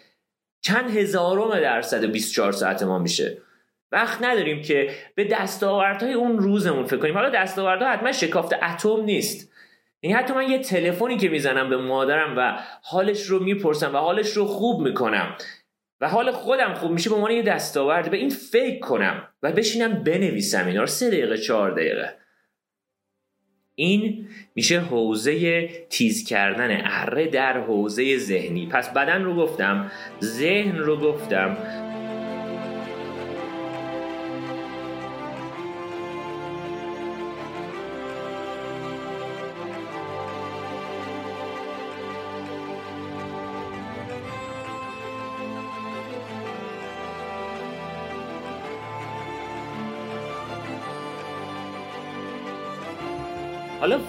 چند 0.62 0.98
هزارم 0.98 1.60
درصد 1.60 2.06
24 2.06 2.52
ساعت 2.52 2.84
ما 2.84 3.00
میشه. 3.00 3.38
وقت 3.92 4.24
نداریم 4.24 4.62
که 4.62 4.90
به 5.16 5.24
دستاوردهای 5.24 6.14
اون 6.14 6.38
روزمون 6.38 6.86
فکر 6.86 6.98
کنیم. 6.98 7.14
حالا 7.14 7.30
دستاوردها 7.30 7.90
حتما 7.90 8.12
شکافت 8.12 8.54
اتم 8.54 9.02
نیست. 9.02 9.52
این 10.00 10.12
یعنی 10.12 10.24
حتی 10.24 10.34
من 10.34 10.50
یه 10.50 10.60
تلفنی 10.60 11.18
که 11.18 11.30
می‌زنم 11.30 11.70
به 11.70 11.78
مادرم 11.78 12.34
و 12.38 12.60
حالش 12.84 13.24
رو 13.24 13.44
می‌پرسم 13.44 13.96
و 13.96 13.98
حالش 13.98 14.32
رو 14.32 14.46
خوب 14.46 14.82
می‌کنم 14.82 15.36
و 16.02 16.10
حال 16.10 16.32
خودم 16.32 16.74
خوب 16.74 16.92
میشه 16.92 17.10
به 17.10 17.16
عنوان 17.16 17.32
یه 17.32 17.42
دستاورد 17.42 18.12
به 18.12 18.18
این 18.18 18.30
فکر 18.30 18.80
کنم 18.80 19.28
و 19.44 19.52
بشینم 19.52 20.04
بنویسم 20.04 20.68
اینا 20.68 20.82
رو. 20.82 20.88
سه 20.88 21.08
دقیقه 21.10 21.38
چهار 21.38 21.72
دقیقه. 21.72 22.16
این 23.80 24.28
میشه 24.56 24.80
حوزه 24.80 25.68
تیز 25.90 26.28
کردن 26.28 26.82
اره 26.84 27.28
در 27.28 27.62
حوزه 27.62 28.18
ذهنی. 28.18 28.66
پس 28.66 28.90
بدن 28.90 29.24
رو 29.24 29.36
گفتم 29.36 29.92
ذهن 30.22 30.78
رو 30.78 30.98
گفتم. 30.98 31.58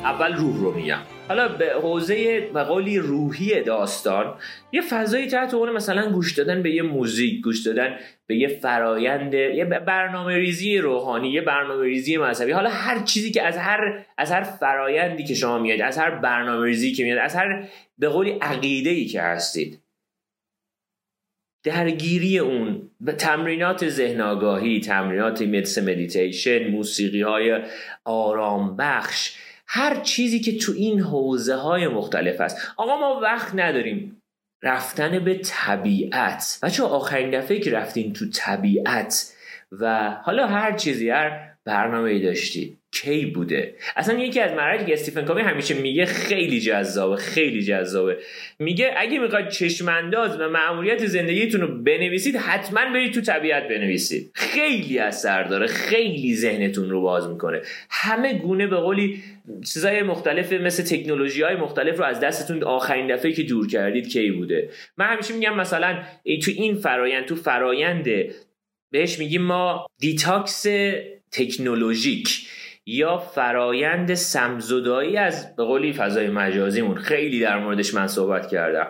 اول 0.04 0.34
روح 0.34 0.56
رو 0.56 0.74
میگم. 0.74 0.98
حالا 1.28 1.48
به 1.48 1.72
حوزه 1.82 2.48
مقالی 2.54 2.98
روحی 2.98 3.62
داستان 3.62 4.34
یه 4.72 4.80
فضایی 4.80 5.26
تحت 5.26 5.54
عنوان 5.54 5.72
مثلا 5.72 6.10
گوش 6.10 6.38
دادن 6.38 6.62
به 6.62 6.70
یه 6.70 6.82
موزیک 6.82 7.40
گوش 7.40 7.66
دادن 7.66 7.96
به 8.26 8.36
یه 8.36 8.48
فرایند 8.48 9.34
یه 9.34 9.64
برنامه 9.64 10.36
ریزی 10.36 10.78
روحانی 10.78 11.30
یه 11.30 11.40
برنامه 11.40 11.84
ریزی 11.84 12.16
مذهبی. 12.16 12.52
حالا 12.52 12.70
هر 12.70 13.02
چیزی 13.02 13.30
که 13.30 13.42
از 13.42 13.56
هر 13.56 14.06
از 14.18 14.32
هر 14.32 14.42
فرایندی 14.42 15.24
که 15.24 15.34
شما 15.34 15.58
میاد 15.58 15.80
از 15.80 15.98
هر 15.98 16.10
برنامه 16.10 16.66
ریزی 16.66 16.92
که 16.92 17.04
میاد 17.04 17.18
از 17.18 17.36
هر 17.36 17.68
به 17.98 18.08
قولی 18.08 18.30
عقیده 18.30 18.90
ای 18.90 19.04
که 19.04 19.22
هستید 19.22 19.82
درگیری 21.64 22.38
اون 22.38 22.90
به 23.00 23.12
تمرینات 23.12 23.88
ذهن 23.88 24.20
آگاهی 24.20 24.80
تمرینات 24.80 25.42
مثل 25.42 25.82
مدیتیشن 25.82 26.68
موسیقی 26.68 27.22
های 27.22 27.62
آرام 28.04 28.76
بخش 28.76 29.36
هر 29.68 30.00
چیزی 30.00 30.40
که 30.40 30.58
تو 30.58 30.72
این 30.72 31.00
حوزه 31.00 31.54
های 31.54 31.88
مختلف 31.88 32.40
است 32.40 32.72
آقا 32.76 32.96
ما 32.96 33.20
وقت 33.20 33.54
نداریم. 33.54 34.22
رفتن 34.62 35.24
به 35.24 35.34
طبیعت. 35.44 36.58
بچه 36.62 36.82
آخرین 36.82 37.40
دفعه 37.40 37.58
که 37.60 37.70
رفتین 37.70 38.12
تو 38.12 38.24
طبیعت 38.34 39.32
و 39.72 40.10
حالا 40.10 40.46
هر 40.46 40.72
چیزی 40.72 41.10
هر 41.10 41.47
برنامه 41.68 42.10
ای 42.10 42.20
داشتی؟ 42.20 42.76
کی 42.92 43.26
بوده؟ 43.26 43.74
اصلا 43.96 44.18
یکی 44.18 44.40
از 44.40 44.52
مراحلی 44.52 44.86
که 44.86 44.92
استیفن 44.92 45.24
کاوی 45.24 45.42
همیشه 45.42 45.74
میگه 45.74 46.06
خیلی 46.06 46.60
جذابه 46.60 47.16
خیلی 47.16 47.62
جذابه. 47.62 48.16
میگه 48.58 48.94
اگه 48.96 49.18
می‌خواید 49.18 49.48
چشمانداز 49.48 50.40
و 50.40 50.48
مأموریت 50.48 51.06
زندگیتون 51.06 51.60
رو 51.60 51.82
بنویسید 51.82 52.36
حتما 52.36 52.80
برید 52.92 53.14
تو 53.14 53.20
طبیعت 53.20 53.68
بنویسید. 53.68 54.30
خیلی 54.34 54.98
اثر 54.98 55.42
داره 55.42 55.66
خیلی 55.66 56.36
ذهنتون 56.36 56.90
رو 56.90 57.02
باز 57.02 57.28
می‌کنه. 57.28 57.60
همه 57.90 58.34
گونه 58.34 58.66
به 58.66 58.76
قولی 58.76 59.22
چیزای 59.72 60.02
مختلف 60.02 60.52
مثل 60.52 60.82
تکنولوژی 60.82 61.42
های 61.42 61.56
مختلف 61.56 61.98
رو 61.98 62.04
از 62.04 62.20
دستتون 62.20 62.62
آخرین 62.62 63.14
دفعه 63.14 63.32
که 63.32 63.42
دور 63.42 63.66
کردید 63.66 64.08
کی 64.08 64.30
بوده؟ 64.30 64.70
من 64.98 65.06
همیشه 65.06 65.34
میگم 65.34 65.56
مثلا 65.56 66.02
تو 66.42 66.50
این 66.56 66.74
فرایند 66.74 67.24
تو 67.24 67.36
فرایند 67.36 68.06
بهش 68.92 69.18
میگیم 69.18 69.42
ما 69.42 69.86
detox 69.98 70.66
تکنولوژیک 71.32 72.48
یا 72.86 73.18
فرایند 73.18 74.14
سم‌زدایی 74.14 75.16
از 75.16 75.56
به 75.56 75.64
قولی 75.64 75.92
فضای 75.92 76.28
مجازیمون. 76.28 76.96
خیلی 76.96 77.40
در 77.40 77.58
موردش 77.58 77.94
من 77.94 78.06
صحبت 78.06 78.48
کردم. 78.48 78.86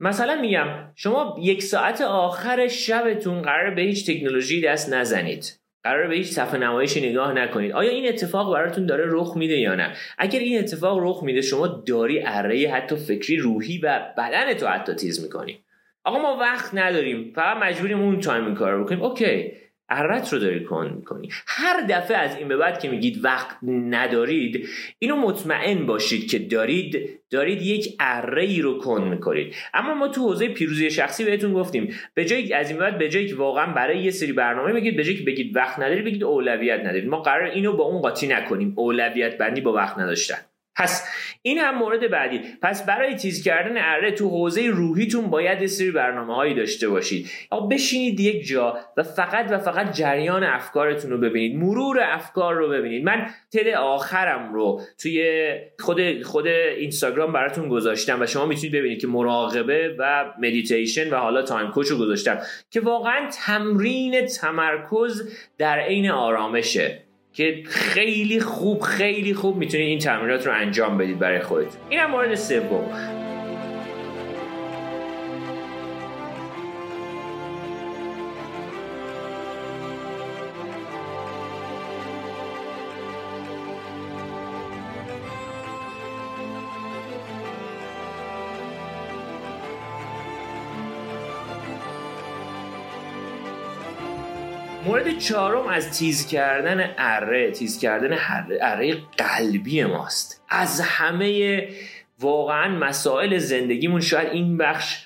مثلا 0.00 0.40
میگم 0.40 0.66
شما 0.94 1.36
یک 1.42 1.62
ساعت 1.62 2.00
آخر 2.00 2.68
شبتون 2.68 3.42
قراره 3.42 3.70
به 3.70 3.82
هیچ 3.82 4.10
تکنولوژی 4.10 4.60
دست 4.60 4.92
نزنید. 4.92 5.60
قراره 5.84 6.08
به 6.08 6.14
هیچ 6.14 6.26
صفحه 6.26 6.58
نمایشی 6.58 7.10
نگاه 7.10 7.32
نکنید. 7.32 7.72
آیا 7.72 7.90
این 7.90 8.08
اتفاق 8.08 8.52
براتون 8.54 8.86
داره 8.86 9.04
رخ 9.06 9.36
میده 9.36 9.58
یا 9.58 9.74
نه؟ 9.74 9.92
اگر 10.18 10.38
این 10.38 10.58
اتفاق 10.58 10.98
رخ 11.02 11.22
میده 11.22 11.40
شما 11.40 11.66
داری 11.66 12.22
اره 12.26 12.70
حتی 12.70 12.96
فکری 12.96 13.36
روحی 13.36 13.78
و 13.78 14.00
بدنتو 14.18 14.66
حتی 14.66 14.94
تیز 14.94 15.22
می‌کنی. 15.22 15.58
آقا 16.04 16.18
ما 16.18 16.36
وقت 16.36 16.74
نداریم. 16.74 17.32
فقط 17.36 17.56
مجبوریم 17.56 18.00
اون 18.00 18.20
time 18.20 18.44
این 18.44 18.54
کار 18.54 18.72
رو 18.72 18.84
بکنیم. 18.84 19.02
okay. 19.02 19.52
اره‌ت 19.88 20.32
رو 20.32 20.38
داری 20.38 20.64
کند 20.64 20.92
می‌کنی 20.96 21.28
هر 21.46 21.86
دفعه 21.88 22.16
از 22.16 22.36
این 22.36 22.48
به 22.48 22.56
بعد 22.56 22.80
که 22.80 22.88
میگید 22.88 23.24
وقت 23.24 23.56
ندارید 23.62 24.68
اینو 24.98 25.16
مطمئن 25.16 25.86
باشید 25.86 26.30
که 26.30 26.38
دارید 26.38 27.20
دارید 27.30 27.62
یک 27.62 27.96
اره 28.00 28.42
ای 28.42 28.62
رو 28.62 28.78
کند 28.78 29.08
می‌کنید. 29.08 29.54
اما 29.74 29.94
ما 29.94 30.08
تو 30.08 30.20
حوزه 30.20 30.48
پیروزی 30.48 30.90
شخصی 30.90 31.24
بهتون 31.24 31.52
گفتیم 31.52 31.94
به 32.14 32.24
جای 32.24 32.52
از 32.52 32.70
این 32.70 32.78
بعد 32.78 32.98
به 32.98 33.08
جایی 33.08 33.28
که 33.28 33.34
واقعا 33.34 33.72
برای 33.72 33.98
یه 33.98 34.10
سری 34.10 34.32
برنامه 34.32 34.72
بگید 34.72 34.96
به 34.96 35.04
جایی 35.04 35.16
که 35.16 35.24
بگید 35.24 35.56
وقت 35.56 35.78
ندارید 35.78 36.04
بگید 36.04 36.24
اولویت 36.24 36.80
ندارید. 36.80 37.08
ما 37.08 37.22
قراره 37.22 37.50
اینو 37.50 37.72
با 37.72 37.84
اون 37.84 38.00
قاطی 38.00 38.26
نکنیم. 38.26 38.72
اولویت 38.76 39.38
بندی 39.38 39.60
با 39.60 39.72
وقت 39.72 39.98
نداشتن. 39.98 40.38
پس 40.78 41.08
این 41.42 41.58
هم 41.58 41.78
مورد 41.78 42.10
بعدی. 42.10 42.40
پس 42.62 42.86
برای 42.86 43.14
تیز 43.14 43.44
کردن 43.44 43.74
اره 43.76 44.10
تو 44.10 44.28
حوزه 44.28 44.66
روحیتون 44.66 45.30
باید 45.30 45.66
سری 45.66 45.90
برنامه 45.90 46.34
هایی 46.34 46.54
داشته 46.54 46.88
باشید. 46.88 47.30
یا 47.52 47.60
بشینید 47.60 48.20
یک 48.20 48.46
جا 48.46 48.78
و 48.96 49.02
فقط 49.02 49.46
و 49.50 49.58
فقط 49.58 49.92
جریان 49.92 50.44
افکارتون 50.44 51.10
رو 51.10 51.18
ببینید. 51.18 51.56
مرور 51.56 52.00
افکار 52.02 52.54
رو 52.54 52.68
ببینید. 52.68 53.04
من 53.04 53.26
تل 53.52 53.74
آخرم 53.74 54.54
رو 54.54 54.80
توی 55.02 55.50
خود 55.78 56.22
خود 56.22 56.46
اینستاگرام 56.46 57.32
براتون 57.32 57.68
گذاشتم 57.68 58.22
و 58.22 58.26
شما 58.26 58.46
می‌تونید 58.46 58.72
ببینید 58.72 59.00
که 59.00 59.06
مراقبه 59.06 59.96
و 59.98 60.24
مدیتیشن 60.38 61.10
و 61.10 61.16
حالا 61.16 61.42
Time 61.42 61.70
Coach 61.70 61.88
رو 61.88 61.98
گذاشتم 61.98 62.38
که 62.70 62.80
واقعا 62.80 63.30
تمرین 63.46 64.26
تمرکز 64.26 65.36
در 65.58 65.78
عین 65.78 66.10
آرامشه. 66.10 67.07
که 67.38 67.62
خیلی 67.64 68.40
خوب 68.40 68.82
خیلی 68.82 69.34
خوب 69.34 69.56
می‌تونید 69.56 69.86
این 69.86 69.98
تمرینات 69.98 70.46
رو 70.46 70.52
انجام 70.52 70.98
بدید 70.98 71.18
برای 71.18 71.40
خودتون 71.40 71.80
این 71.88 72.00
هم 72.00 72.10
مورد 72.10 72.34
سوم. 72.34 72.84
مورد 94.84 95.18
چهارم 95.18 95.66
از 95.66 95.98
تیز 95.98 96.26
کردن 96.26 96.94
اره 96.98 97.50
تیز 97.50 97.78
کردن 97.78 98.18
اره 98.60 98.96
قلبی 99.16 99.84
ماست. 99.84 100.44
از 100.48 100.80
همه 100.80 101.68
واقعا 102.20 102.78
مسائل 102.78 103.38
زندگیمون 103.38 104.00
شاید 104.00 104.28
این 104.28 104.56
بخش 104.58 105.04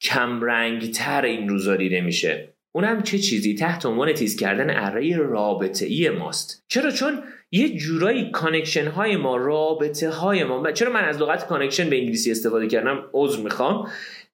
کمرنگتر 0.00 1.22
این 1.24 1.48
روزا 1.48 1.76
دیده 1.76 2.00
میشه. 2.00 2.54
اونم 2.72 3.02
چه 3.02 3.18
چیزی؟ 3.18 3.54
تحت 3.54 3.86
عنوان 3.86 4.12
تیز 4.12 4.36
کردن 4.36 4.70
اره 4.70 5.16
رابطه 5.16 5.86
ای 5.86 6.10
ماست. 6.10 6.64
چرا؟ 6.68 6.90
چون 6.90 7.22
یه 7.50 7.76
جورایی 7.76 8.30
connection 8.30 8.86
های 8.86 9.16
ما 9.16 9.36
رابطه 9.36 10.10
های 10.10 10.44
ما 10.44 10.72
چرا 10.72 10.92
من 10.92 11.04
از 11.04 11.22
لغت 11.22 11.46
connection 11.46 11.90
به 11.90 11.98
انگلیسی 11.98 12.30
استفاده 12.30 12.66
کردم؟ 12.66 13.04
عذر 13.12 13.42
می‌خوام. 13.42 13.88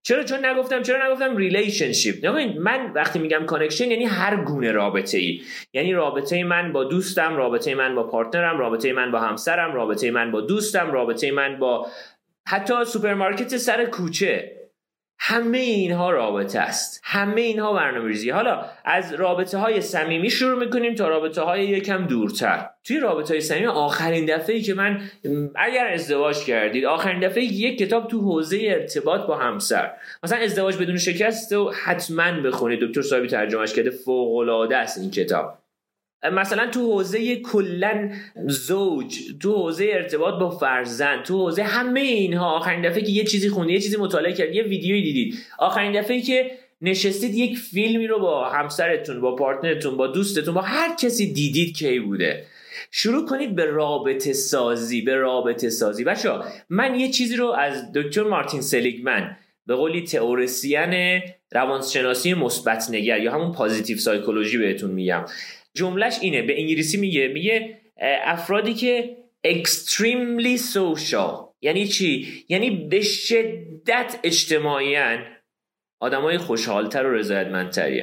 چرا؟ 0.07 0.25
چون 0.25 0.47
نگفتم 0.47 0.83
چرا 0.83 1.09
نگفتم 1.09 1.37
relationship 1.37 2.27
من 2.59 2.93
وقتی 2.95 3.19
میگم 3.19 3.47
connection 3.47 3.91
یعنی 3.91 4.05
هر 4.05 4.37
گونه 4.37 4.73
رابطه 4.73 5.19
ای 5.19 5.43
یعنی 5.73 5.93
رابطه 5.93 6.45
من 6.45 6.73
با 6.73 6.85
دوستم 6.85 7.37
رابطه 7.37 7.75
من 7.75 7.95
با 7.95 8.03
partner 8.03 8.52
م 8.52 8.59
رابطه 8.59 8.93
من 8.93 9.11
با 9.11 9.21
همسرم 9.21 9.75
رابطه 9.75 10.11
من 10.11 10.31
با 10.31 10.41
دوستم 10.41 10.93
رابطه 10.93 11.31
من 11.31 11.59
با 11.59 11.87
حتی 12.49 12.85
سوپرمارکت 12.85 13.57
سر 13.57 13.85
کوچه. 13.85 14.64
همه 15.27 15.59
اینها 15.59 16.11
رابطه 16.11 16.59
است. 16.59 17.01
همه 17.05 17.41
اینها 17.41 17.73
برنامه 17.73 18.09
ریزی 18.09 18.31
حالا 18.31 18.65
از 18.85 19.15
رابطه 19.15 19.59
های 19.59 19.81
صمیمی 19.81 20.31
شروع 20.31 20.65
می‌کنیم 20.65 20.95
تا 20.95 21.09
رابطه 21.09 21.43
های 21.43 21.65
یکم 21.65 22.07
دورتر. 22.07 22.71
توی 22.85 23.01
رابطه 23.01 23.35
های 23.35 23.41
صمیمی 23.41 23.67
آخرین 23.67 24.27
دفعه 24.37 24.57
ای 24.57 24.63
که 24.63 24.75
من 24.75 25.01
اگر 25.57 25.87
ازدواج 25.87 26.45
کردید 26.45 26.85
آخرین 26.85 27.21
دفعه 27.21 27.45
یک 27.45 27.79
کتاب 27.79 28.09
تو 28.09 28.21
حوزه 28.21 28.61
ارتباط 28.65 29.21
با 29.21 29.37
همسر. 29.37 29.91
مثلا 30.23 30.39
ازدواج 30.39 30.77
بدون 30.77 30.97
شکست 30.97 31.53
و 31.53 31.71
حتما 31.85 32.41
بخونید. 32.41 32.81
دکتر 32.81 33.03
صاحبی 33.03 33.29
ترجمهش 33.29 33.75
کرده 33.75 33.91
فوق 33.91 34.37
العاده 34.37 34.77
است 34.77 34.99
این 34.99 35.11
کتاب. 35.11 35.64
مثلا 36.33 36.71
تو 36.71 36.93
حوزه 36.93 37.37
کلا 37.37 38.11
زوج 38.47 39.19
تو 39.41 39.53
حوزه 39.53 39.87
ارتباط 39.93 40.35
با 40.35 40.51
فرزند 40.51 41.23
تو 41.23 41.39
حوزه 41.39 41.63
همه 41.63 42.01
اینها 42.01 42.51
آخرین 42.51 42.89
دفعه 42.89 43.03
که 43.03 43.13
یه 43.13 43.25
چیزی 43.25 43.49
خوندید 43.49 43.75
یه 43.75 43.81
چیزی 43.81 43.97
مطالعه 43.97 44.33
کردید 44.33 44.55
یه 44.55 44.63
ویدیویی 44.63 45.03
دیدید 45.03 45.39
آخرین 45.59 46.01
دفعه 46.01 46.21
که 46.21 46.51
نشستید 46.83 47.35
یک 47.35 47.59
فیلمی 47.59 48.07
رو 48.07 48.19
با 48.19 48.49
همسرتون 48.49 49.21
با 49.21 49.37
پارتنرتون 49.37 49.97
با 49.97 50.07
دوستتون 50.07 50.55
با 50.55 50.61
هر 50.61 50.97
کسی 50.97 51.33
دیدید 51.33 51.77
کی 51.77 52.01
بوده. 52.01 52.47
شروع 52.91 53.27
کنید 53.27 53.55
به 53.55 53.65
رابطه 53.65 54.33
سازی 54.33 55.03
به 55.03 55.15
رابطه 55.15 55.71
سازی. 55.71 56.05
بچه 56.05 56.31
من 56.69 57.01
یه 57.01 57.11
چیزی 57.11 57.37
رو 57.37 57.47
از 57.51 57.93
دکتر 57.93 58.23
مارتین 58.23 58.61
سلیگمن 58.61 59.37
به 59.67 59.75
قولی 59.75 60.03
تئوریسین 60.03 61.21
روانشناسی 61.53 62.35
مثبت 62.35 62.87
نگر 62.91 63.21
یا 63.21 63.33
همون 63.33 63.53
پازیتیو 63.53 63.99
سایکولوژی 63.99 64.59
بهتون 64.59 64.91
میگم. 64.91 65.25
جملهش 65.75 66.19
اینه 66.21 66.43
به 66.43 66.61
انگلیسی 66.61 66.97
میگه 66.97 67.29
میگه 67.29 67.79
افرادی 68.25 68.75
که 68.75 69.17
extremely 69.47 70.59
social 70.75 71.45
یعنی 71.61 71.87
چی؟ 71.87 72.45
یعنی 72.49 72.71
به 72.71 73.01
شدت 73.01 74.19
اجتماعی 74.25 74.95
های 76.03 76.39
خوشحالتر 76.39 77.07
و 77.07 77.15
رضایتمندتری 77.15 78.03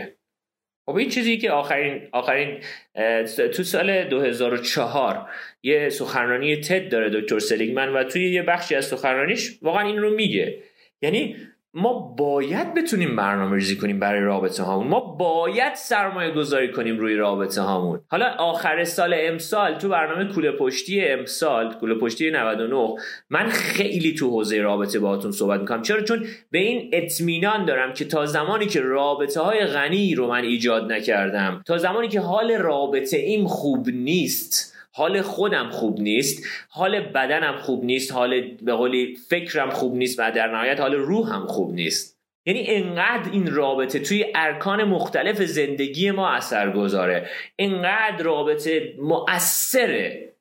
خب 0.85 0.95
این 0.95 1.09
چیزی 1.09 1.37
که 1.37 1.51
آخرین 1.51 2.07
آخرین 2.11 2.59
تو 3.53 3.63
سال 3.63 4.03
2004 4.03 5.29
یه 5.63 5.89
سخنرانی 5.89 6.55
تد 6.55 6.89
داره 6.89 7.21
دکتر 7.21 7.39
سلیگمن 7.39 7.89
و 7.89 8.03
توی 8.03 8.31
یه 8.31 8.43
بخشی 8.43 8.75
از 8.75 8.85
سخنرانیش 8.85 9.57
واقعا 9.61 9.87
این 9.87 9.97
رو 9.97 10.15
میگه. 10.15 10.63
یعنی 11.01 11.35
ما 11.73 11.93
باید 12.17 12.73
بتونیم 12.73 13.15
برنامه 13.15 13.55
ریزی 13.55 13.75
کنیم 13.75 13.99
برای 13.99 14.21
رابطه 14.21 14.63
هامون. 14.63 14.87
ما 14.87 14.99
باید 14.99 15.75
سرمایه 15.75 16.31
گذاری 16.31 16.71
کنیم 16.71 16.97
روی 16.97 17.15
رابطه 17.15 17.61
هامون. 17.61 17.99
حالا 18.07 18.25
آخر 18.25 18.83
سال 18.83 19.15
امسال 19.17 19.75
تو 19.75 19.89
برنامه 19.89 20.33
کوله 20.33 20.51
پشتی 20.51 21.05
امسال 21.05 21.73
کوله 21.73 21.95
پشتی 21.95 22.31
99 22.31 22.95
من 23.29 23.49
خیلی 23.49 24.13
تو 24.13 24.29
حوزه 24.29 24.61
رابطه 24.61 24.99
باهاتون 24.99 25.31
صحبت 25.31 25.59
می‌کنم. 25.59 25.81
چرا؟ 25.81 26.01
چون 26.01 26.25
به 26.51 26.59
این 26.59 26.89
اطمینان 26.93 27.65
دارم 27.65 27.93
که 27.93 28.05
تا 28.05 28.25
زمانی 28.25 28.65
که 28.65 28.81
رابطه 28.81 29.41
های 29.41 29.65
غنی 29.65 30.15
رو 30.15 30.27
من 30.27 30.43
ایجاد 30.43 30.91
نکردم 30.91 31.61
تا 31.65 31.77
زمانی 31.77 32.07
که 32.07 32.19
حال 32.19 32.51
رابطه 32.51 33.17
ایم 33.17 33.47
خوب 33.47 33.89
نیست 33.89 34.71
حال 34.93 35.21
خودم 35.21 35.69
خوب 35.69 35.99
نیست 35.99 36.45
حال 36.69 36.99
بدنم 36.99 37.57
خوب 37.57 37.85
نیست 37.85 38.11
حال 38.11 38.41
به 38.41 38.73
قولی 38.73 39.15
فکرم 39.29 39.69
خوب 39.69 39.95
نیست 39.95 40.19
و 40.19 40.31
در 40.31 40.47
نهایت 40.47 40.79
حال 40.79 40.95
روحم 40.95 41.47
خوب 41.47 41.73
نیست. 41.73 42.21
یعنی 42.45 42.65
انقدر 42.67 43.31
این 43.31 43.51
رابطه 43.51 43.99
توی 43.99 44.25
ارکان 44.35 44.83
مختلف 44.83 45.41
زندگی 45.41 46.11
ما 46.11 46.29
اثر 46.29 46.71
گذاره 46.71 47.29
انقدر 47.59 48.23
رابطه 48.23 48.95
مؤثره 48.99 50.33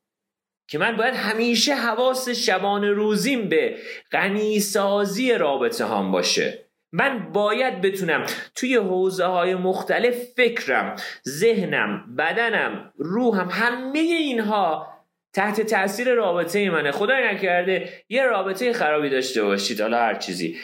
که 0.68 0.78
من 0.78 0.96
باید 0.96 1.14
همیشه 1.14 1.74
حواس 1.74 2.28
شبان 2.28 2.84
روزیم 2.84 3.48
به 3.48 3.76
غنیسازی 4.12 5.32
رابطه 5.32 5.86
هم 5.86 6.12
باشه. 6.12 6.69
من 6.92 7.32
باید 7.32 7.80
بتونم 7.80 8.26
توی 8.54 8.76
حوزه 8.76 9.24
های 9.24 9.54
مختلف 9.54 10.14
فکرم 10.36 10.96
ذهنم 11.28 12.16
بدنم 12.18 12.92
روحم 12.98 13.48
همه 13.50 13.98
اینها 13.98 14.86
تحت 15.32 15.60
تاثیر 15.60 16.14
رابطه 16.14 16.70
منه. 16.70 16.90
خدای 16.90 17.34
نکرده 17.34 17.88
یه 18.08 18.24
رابطه 18.24 18.72
خرابی 18.72 19.08
داشته 19.10 19.42
باشید. 19.42 19.80
حالا 19.80 19.98
هر 19.98 20.14
چیزی. 20.14 20.56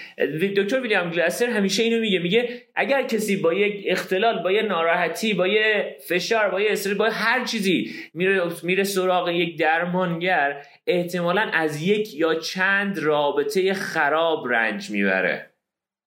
دکتر 0.56 0.80
ویلیام 0.80 1.10
گلاسر 1.10 1.46
همیشه 1.46 1.82
اینو 1.82 2.00
میگه 2.00 2.18
میگه 2.18 2.62
اگر 2.74 3.02
کسی 3.02 3.36
با 3.36 3.54
یک 3.54 3.84
اختلال 3.88 4.42
با 4.42 4.52
یه 4.52 4.62
ناراحتی 4.62 5.34
با 5.34 5.46
یه 5.46 5.96
فشار 6.08 6.50
با 6.50 6.60
یه 6.60 6.72
استرس 6.72 6.96
با 6.96 7.10
هر 7.10 7.44
چیزی 7.44 7.94
میره 8.14 8.42
میره 8.62 8.84
سراغ 8.84 9.28
یک 9.28 9.58
درمانگر 9.58 10.62
احتمالا 10.86 11.50
از 11.52 11.82
یک 11.82 12.14
یا 12.14 12.34
چند 12.34 12.98
رابطه 12.98 13.74
خراب 13.74 14.48
رنج 14.48 14.90
می‌بره. 14.90 15.55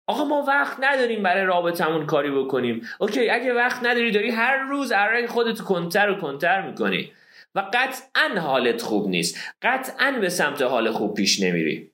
آقا 0.09 0.25
ما 0.25 0.43
وقت 0.43 0.77
نداریم 0.81 1.23
برای 1.23 1.45
رابطمون 1.45 2.07
کاری 2.07 2.31
بکنیم. 2.31 2.89
اوکی 3.01 3.31
اگه 3.31 3.53
وقت 3.53 3.87
نداری 3.87 4.11
داری 4.11 4.31
هر 4.31 4.57
روز 4.57 4.93
ارای 4.93 5.27
خودت 5.27 5.61
کنتر 5.61 6.11
و 6.11 6.15
کنتر 6.15 6.67
می‌کنی. 6.67 7.13
و 7.55 7.65
قطعا 7.73 8.41
حالت 8.41 8.83
خوب 8.83 9.09
نیست. 9.09 9.39
قطعا 9.63 10.19
به 10.21 10.29
سمت 10.29 10.63
حال 10.63 10.91
خوب 10.91 11.15
پیش 11.15 11.43
نمیری. 11.43 11.91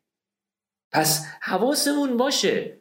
پس 0.93 1.27
حواسمون 1.43 2.17
باشه. 2.17 2.77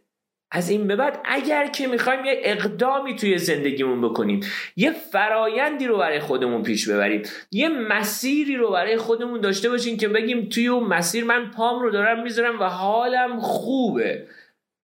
از 0.51 0.69
این 0.69 0.87
به 0.87 0.95
بعد 0.95 1.21
اگر 1.25 1.67
که 1.67 1.87
می‌خوایم 1.87 2.25
یه 2.25 2.41
اقدامی 2.43 3.15
توی 3.15 3.37
زندگیمون 3.37 4.01
بکنیم 4.01 4.39
یه 4.75 4.91
فرایندی 4.91 5.87
رو 5.87 5.97
برای 5.97 6.19
خودمون 6.19 6.63
پیش 6.63 6.89
ببریم 6.89 7.21
یه 7.51 7.69
مسیری 7.69 8.55
رو 8.55 8.71
برای 8.71 8.97
خودمون 8.97 9.41
داشته 9.41 9.69
باشیم 9.69 9.97
که 9.97 10.07
بگیم 10.07 10.49
توی 10.49 10.67
اون 10.67 10.83
مسیر 10.83 11.23
من 11.23 11.51
پام 11.51 11.81
رو 11.81 11.91
دارم 11.91 12.23
می‌ذارم 12.23 12.59
و 12.59 12.63
حالم 12.63 13.39
خوبه. 13.39 14.27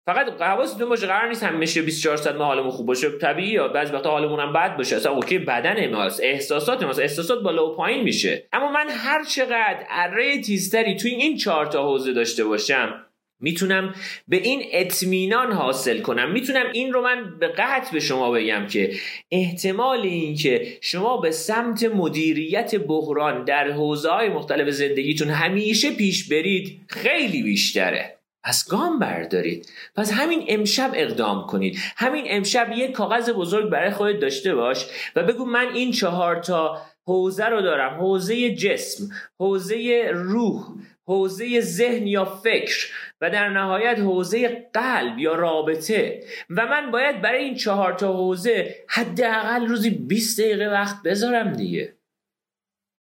فقط 0.08 0.41
حواستون 0.41 0.89
باشه 0.89 1.08
قرار 1.08 1.28
نیست 1.28 1.43
همیشه 1.43 1.82
24 1.82 2.17
ساعت 2.17 2.36
ما 2.36 2.46
حالمون 2.46 2.70
خوب 2.70 2.86
باشه. 2.86 3.10
طبیعی 3.10 3.50
یا 3.50 3.67
بعضی 3.67 3.93
وقتا 3.93 4.12
حالمون 4.12 4.39
هم 4.39 4.54
بد 4.54 4.78
باشه. 4.78 4.96
اصلا 4.96 5.12
اوکی 5.12 5.38
بدن 5.38 5.91
ماست. 5.91 6.20
احساسات 6.24 6.84
ماست. 6.84 7.00
احساسات 7.00 7.43
بالا 7.43 7.72
و 7.72 7.76
پایین 7.76 8.04
میشه. 8.04 8.48
اما 8.54 8.72
من 8.72 8.89
هر 8.89 9.24
چقدر 9.24 9.86
اره 9.89 10.41
تیزتری 10.41 10.96
توی 10.96 11.12
این 11.12 11.38
چهار 11.38 11.65
تا 11.65 11.84
حوزه 11.84 12.13
داشته 12.13 12.43
باشم 12.43 13.04
می‌تونم 13.39 13.96
به 14.28 14.38
این 14.38 14.62
اطمینان 14.72 15.52
حاصل 15.52 16.00
کنم. 16.00 16.32
می‌تونم 16.32 16.65
این 16.74 16.93
رو 16.93 17.02
من 17.02 17.39
به 17.39 17.48
قطع 17.48 17.93
به 17.93 18.00
شما 18.00 18.32
بگم 18.32 18.67
که 18.67 18.91
احتمال 19.32 20.00
این 20.00 20.36
که 20.36 20.78
شما 20.82 21.17
به 21.17 21.32
سمت 21.32 21.84
مدیریت 21.84 22.76
بحران 22.76 23.43
در 23.43 23.72
حوزه 23.72 24.10
های 24.10 24.30
مختلف 24.30 24.70
زندگیتون 24.70 25.30
همیشه 25.30 25.91
پیش 25.91 26.30
برید 26.30 26.82
خیلی 26.89 27.43
بیشتره. 27.43 28.16
پس 28.47 28.69
گام 28.69 28.99
بردارید. 28.99 29.69
پس 29.95 30.13
همین 30.13 30.45
امشب 30.47 30.91
اقدام 30.93 31.47
کنید. 31.47 31.77
همین 31.97 32.25
امشب 32.27 32.71
یک 32.75 32.91
کاغذ 32.91 33.29
بزرگ 33.29 33.69
برای 33.69 33.91
خودت 33.91 34.19
داشته 34.19 34.55
باش 34.55 34.86
و 35.15 35.23
بگو 35.23 35.45
من 35.45 35.67
این 35.67 35.91
چهار 35.91 36.36
تا 36.36 36.81
حوزه 37.07 37.45
رو 37.45 37.62
دارم. 37.62 37.99
حوزه 37.99 38.55
جسم 38.55 39.10
حوزه 39.39 40.12
روح 40.13 40.63
حوزه 41.07 41.62
ذهن 41.62 42.07
یا 42.07 42.25
فکر 42.25 42.88
و 43.21 43.29
در 43.29 43.49
نهایت 43.49 43.99
حوزه 43.99 44.69
قلب 44.73 45.19
یا 45.19 45.36
رابطه. 45.36 46.23
و 46.49 46.65
من 46.65 46.91
باید 46.91 47.21
برای 47.21 47.43
این 47.43 47.55
چهار 47.55 47.93
تا 47.93 48.13
حوزه 48.13 48.75
حداقل 48.89 49.67
روزی 49.67 49.89
20 49.89 50.41
دقیقه 50.41 50.67
وقت 50.67 51.03
بذارم 51.03 51.53
دیگه. 51.53 51.93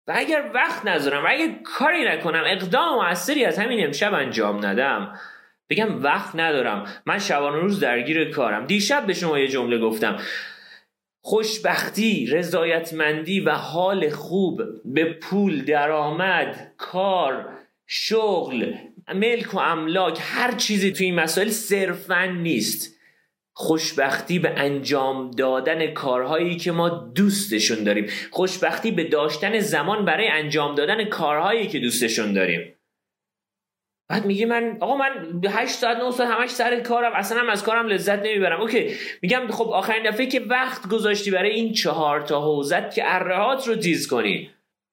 و 0.08 0.13
اگر 0.15 0.51
وقت 0.53 0.86
نذارم 0.86 1.23
و 1.23 1.27
اگر 1.29 1.55
کاری 1.63 2.05
نکنم 2.05 2.43
اقدام 2.45 2.95
موثری 2.95 3.45
از 3.45 3.60
همین 3.60 3.86
امشب 3.86 4.13
انجام 4.13 4.65
ندم 4.65 5.19
بگم 5.69 6.04
وقت 6.04 6.36
ندارم. 6.36 6.86
من 7.06 7.19
شبانه 7.19 7.58
روز 7.58 7.80
درگیر 7.80 8.30
کارم. 8.30 8.65
دیشب 8.65 9.06
به 9.06 9.13
شما 9.13 9.39
یه 9.39 9.47
جمله 9.47 9.78
گفتم. 9.78 10.17
خوشبختی 11.21 12.25
رضایتمندی 12.25 13.39
و 13.39 13.51
حال 13.51 14.10
خوب 14.10 14.62
به 14.86 15.06
پول 15.13 15.65
درآمد 15.65 16.71
کار 16.78 17.49
شغل 17.88 18.73
ملک 19.13 19.54
و 19.54 19.58
املاک 19.58 20.19
هر 20.21 20.51
چیزی 20.51 20.91
توی 20.91 21.06
این 21.06 21.15
مسائل 21.15 21.49
صرفا 21.49 22.25
نیست. 22.25 22.95
خوشبختی 23.54 24.39
به 24.39 24.49
انجام 24.49 25.32
دادن 25.32 25.93
کارهایی 25.93 26.58
که 26.58 26.71
ما 26.71 26.89
دوستشون 26.89 27.84
داریم. 27.84 28.08
خوشبختی 28.32 28.91
به 28.91 29.04
داشتن 29.04 29.60
زمان 29.60 30.06
برای 30.06 30.28
انجام 30.28 30.75
دادن 30.75 31.06
کارهایی 31.06 31.67
که 31.67 31.80
دوستشون 31.80 32.34
داریم. 32.34 32.75
بعد 34.10 34.26
میگه 34.26 34.46
من 34.46 34.78
آقا 34.80 34.98
من 34.98 35.41
8 35.50 35.72
ساعت 35.72 35.98
9 35.98 36.12
ساعت 36.12 36.32
همش 36.32 36.50
سر 36.50 36.80
کارم 36.80 37.12
اصلا 37.13 37.39
هم 37.39 37.50
از 37.50 37.63
کارم 37.63 37.88
لذت 37.88 38.20
نمی‌برم. 38.20 38.62
okay 38.62 38.89
میگم 39.22 39.48
خب 39.48 39.70
آخرین 39.70 40.04
دفعه 40.04 40.26
که 40.26 40.39
وقت 40.39 40.88
گذاشتی 40.89 41.32
برای 41.32 41.50
این 41.50 41.74
چهار 41.74 42.22
تا 42.22 42.41
حوزت 42.41 42.96
که 42.96 43.04
اره‌ات 43.06 43.67
رو 43.68 43.76
تیز 43.76 44.08
کنی. 44.08 44.50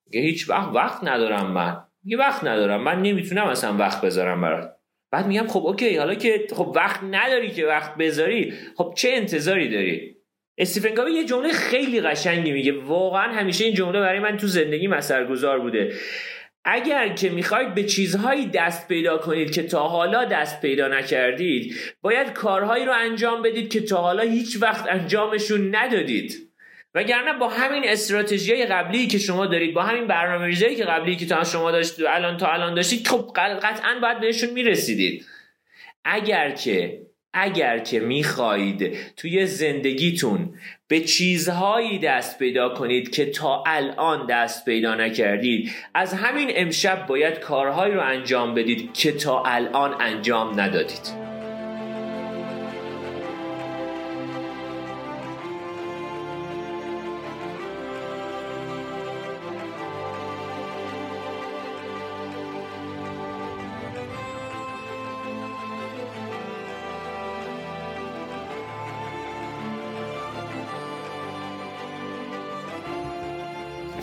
میگه 0.07 0.21
هیچ 0.21 0.51
وقت 0.51 0.69
وقت 0.75 1.05
ندارم 1.05 1.51
من. 1.51 1.77
میگه 2.05 2.17
وقت 2.17 2.45
ندارم. 2.45 2.83
من 2.83 3.03
نمی‌تونم 3.03 3.47
اصلا 3.47 3.77
وقت 3.77 4.01
بذارم 4.01 4.41
برات. 4.41 4.77
بعد 5.13 5.27
میگم 5.27 5.47
خب 5.47 5.67
okay 5.67 5.97
حالا 5.97 6.15
که 6.15 6.47
خب 6.57 6.73
وقت 6.77 7.01
نداری 7.11 7.51
که 7.51 7.67
وقت 7.67 7.97
بذاری 7.97 8.55
خب 8.77 8.95
چه 8.97 9.11
انتظاری 9.13 9.69
داری؟ 9.71 10.17
استیفن 10.59 10.89
کاوی 10.89 11.13
یه 11.13 11.25
جمله 11.25 11.53
خیلی 11.53 12.01
قشنگی 12.01 12.53
میگه. 12.53 12.73
واقعا 12.73 13.33
همیشه 13.33 13.65
این 13.65 13.75
جمله 13.75 14.01
برای 14.01 14.21
من 14.21 14.37
تو 14.37 14.47
زندگی 14.47 14.89
اثرگذار 14.89 15.59
بوده. 15.59 15.93
اگر 16.65 17.09
که 17.09 17.31
می‌خواید 17.31 17.75
به 17.75 17.85
چیزهایی 17.85 18.47
دست 18.47 18.89
پیدا 18.89 19.19
کنید 19.19 19.51
که 19.55 19.63
تا 19.63 19.89
حالا 19.89 20.25
دست 20.25 20.61
پیدا 20.61 20.89
نکردید 20.89 21.77
باید 22.03 22.33
کارهایی 22.33 22.85
رو 22.85 22.93
انجام 22.93 23.43
بدید 23.43 23.73
که 23.73 23.81
تا 23.81 23.97
حالا 23.97 24.23
هیچ 24.23 24.59
وقت 24.61 24.89
انجامشون 24.89 25.75
ندادید. 25.77 26.49
وگرنه 26.95 27.33
با 27.33 27.49
همین 27.49 27.83
استراتژی 27.87 28.65
قبلی 28.65 29.07
که 29.07 29.19
شما 29.19 29.47
دارید 29.47 29.75
با 29.75 29.83
همین 29.83 30.07
برنامه‌ریزی 30.07 30.75
که 30.75 30.85
قبلی 30.85 31.17
که 31.17 31.27
تا 31.27 31.45
شما 31.45 31.71
داشت 31.71 32.01
الان 32.01 32.37
تا 32.37 32.53
الان 32.53 32.75
داشتید 32.75 33.09
خب 33.09 33.33
قطعا 33.37 33.99
باید 34.03 34.21
بهشون 34.21 34.51
می‌رسیدید. 34.51 35.27
اگر 36.05 36.51
که 36.51 37.03
اگر 37.35 37.79
که 37.79 38.01
می‌خواهید 38.01 38.97
توی 39.17 39.47
زندگیتون 39.47 40.55
به 40.89 41.01
چیزهایی 41.01 41.99
دست 41.99 42.39
پیدا 42.39 42.69
کنید 42.69 43.11
که 43.11 43.27
تا 43.27 43.63
الان 43.67 44.27
دست 44.27 44.65
پیدا 44.65 44.95
نکردید 44.95 45.73
از 45.95 46.15
همین 46.15 46.51
امشب 46.55 47.07
باید 47.07 47.39
کارهایی 47.39 47.95
رو 47.95 48.01
انجام 48.01 48.55
بدید 48.55 48.93
که 48.95 49.13
تا 49.13 49.43
الان 49.43 49.95
انجام 50.01 50.61
ندادید. 50.61 51.22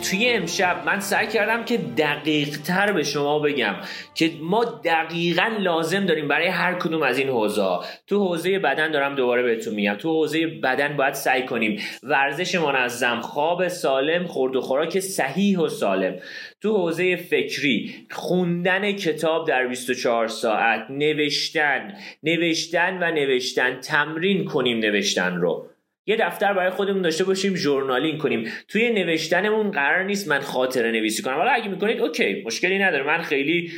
توی 0.03 0.29
امشب 0.29 0.83
من 0.85 0.99
سعی 0.99 1.27
کردم 1.27 1.65
که 1.65 1.77
دقیق 1.77 2.61
تر 2.61 2.91
به 2.91 3.03
شما 3.03 3.39
بگم 3.39 3.75
که 4.15 4.31
ما 4.41 4.65
دقیقا 4.65 5.51
لازم 5.59 6.05
داریم 6.05 6.27
برای 6.27 6.47
هر 6.47 6.73
کدوم 6.73 7.03
از 7.03 7.17
این 7.17 7.29
حوزه 7.29 7.79
تو 8.07 8.27
حوزه 8.27 8.59
بدن 8.59 8.91
دارم 8.91 9.15
دوباره 9.15 9.43
بهتون 9.43 9.75
میگم. 9.75 9.95
تو 9.95 10.09
حوزه 10.09 10.47
بدن 10.47 10.97
باید 10.97 11.13
سعی 11.13 11.45
کنیم. 11.45 11.81
ورزش 12.03 12.55
منظم 12.55 13.21
خواب 13.21 13.67
سالم 13.67 14.27
خورد 14.27 14.55
و 14.55 14.61
خوراک 14.61 14.99
صحیح 14.99 15.59
و 15.59 15.67
سالم. 15.67 16.15
تو 16.61 16.77
حوزه 16.77 17.15
فکری 17.15 17.95
خوندن 18.11 18.91
کتاب 18.91 19.47
در 19.47 19.67
24 19.67 20.27
ساعت 20.27 20.85
نوشتن. 20.89 21.93
نوشتن 22.23 22.97
و 23.03 23.11
نوشتن 23.11 23.79
تمرین 23.79 24.45
کنیم 24.45 24.79
نوشتن 24.79 25.35
رو. 25.35 25.69
یه 26.09 26.15
دفتر 26.15 26.53
برای 26.53 26.69
خودمون 26.69 27.01
داشته 27.01 27.23
باشیم 27.23 27.55
journaling 27.55 28.17
کنیم. 28.17 28.51
توی 28.67 28.89
نوشتنمون 28.89 29.71
قرار 29.71 30.03
نیست 30.03 30.27
من 30.27 30.39
خاطره 30.39 30.91
نویسی 30.91 31.21
کنم. 31.21 31.33
حالا 31.33 31.51
اگه 31.51 31.67
می‌کنید 31.67 32.01
okay 32.01 32.43
مشکلی 32.45 32.79
نداره. 32.79 33.03
من 33.03 33.21
خیلی 33.21 33.71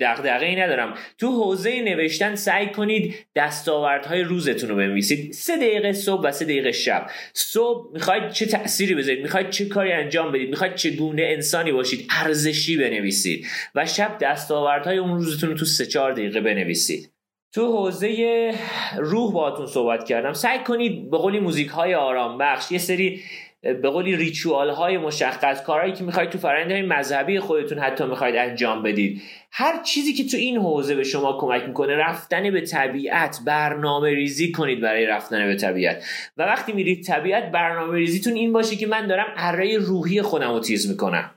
دغدغه 0.00 0.46
ای 0.46 0.56
ندارم. 0.56 0.94
تو 1.18 1.26
حوزه 1.26 1.82
نوشتن 1.82 2.34
سعی 2.34 2.66
کنید 2.66 3.14
دستاوردهای 3.36 4.22
روزتون 4.22 4.70
رو 4.70 4.76
بنویسید. 4.76 5.32
سه 5.32 5.56
دقیقه 5.56 5.92
صبح 5.92 6.22
و 6.22 6.32
سه 6.32 6.44
دقیقه 6.44 6.72
شب. 6.72 7.06
صبح 7.32 7.92
می‌خواید 7.92 8.30
چه 8.30 8.46
تأثیری 8.46 8.94
بذارید؟ 8.94 9.22
می‌خواید 9.22 9.50
چه 9.50 9.64
کاری 9.64 9.92
انجام 9.92 10.32
بدید؟ 10.32 10.50
می‌خواید 10.50 10.74
چگونه 10.74 11.22
انسانی 11.22 11.72
باشید؟ 11.72 12.06
ارزشی 12.10 12.76
بنویسید. 12.76 13.46
و 13.74 13.86
شب 13.86 14.18
دستاوردهای 14.20 14.98
اون 14.98 15.10
روزتون 15.10 15.50
رو 15.50 15.56
تو 15.56 15.64
سه 15.64 15.86
چهار 15.86 16.12
دقیقه 16.12 16.40
بنویسید. 16.40 17.10
تو 17.52 17.66
حوزه 17.66 18.54
روح 18.98 19.32
باهاتون 19.32 19.66
صحبت 19.66 20.04
کردم. 20.04 20.32
سعی 20.32 20.58
کنید 20.58 21.10
به 21.10 21.18
قولی 21.18 21.40
موزیک 21.40 21.68
های 21.68 21.94
آرام 21.94 22.38
بخش 22.38 22.72
یه 22.72 22.78
سری 22.78 23.22
به 23.62 23.90
قولی 23.90 24.16
ریچوال 24.16 24.70
های 24.70 24.98
مشخص 24.98 25.62
کارهایی 25.62 25.92
که 25.92 26.04
می‌خواید 26.04 26.30
تو 26.30 26.38
فرآیند 26.38 26.72
مذهبی 26.72 27.40
خودتون 27.40 27.78
حتی 27.78 28.04
می‌خواید 28.04 28.36
انجام 28.36 28.82
بدید. 28.82 29.22
هر 29.52 29.82
چیزی 29.82 30.12
که 30.12 30.24
تو 30.24 30.36
این 30.36 30.56
حوزه 30.56 30.94
به 30.94 31.04
شما 31.04 31.38
کمک 31.40 31.62
می‌کنه 31.62 31.96
رفتن 31.96 32.50
به 32.50 32.60
طبیعت 32.60 33.40
برنامه 33.46 34.10
ریزی 34.10 34.52
کنید 34.52 34.80
برای 34.80 35.06
رفتن 35.06 35.46
به 35.46 35.54
طبیعت. 35.54 36.04
و 36.36 36.42
وقتی 36.42 36.72
میرید 36.72 37.04
طبیعت 37.04 37.50
برنامه 37.50 37.98
ریزیتون 37.98 38.32
این 38.32 38.52
باشه 38.52 38.76
که 38.76 38.86
من 38.86 39.06
دارم 39.06 39.32
اره 39.36 39.78
روحی 39.78 40.22
خودم 40.22 40.52
رو 40.52 40.60
تیز 40.60 40.90
می‌کنم. 40.90 41.30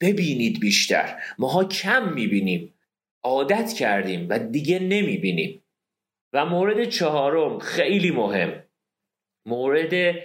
ببینید 0.00 0.60
بیشتر. 0.60 1.14
ماها 1.38 1.64
کم 1.64 2.12
می‌بینیم. 2.12 2.74
عادت 3.24 3.72
کردیم 3.72 4.26
و 4.30 4.38
دیگه 4.38 4.78
نمی‌بینیم. 4.78 5.64
و 6.32 6.46
مورد 6.46 6.84
چهارم 6.84 7.58
خیلی 7.58 8.10
مهم. 8.10 8.62
مورد 9.46 10.16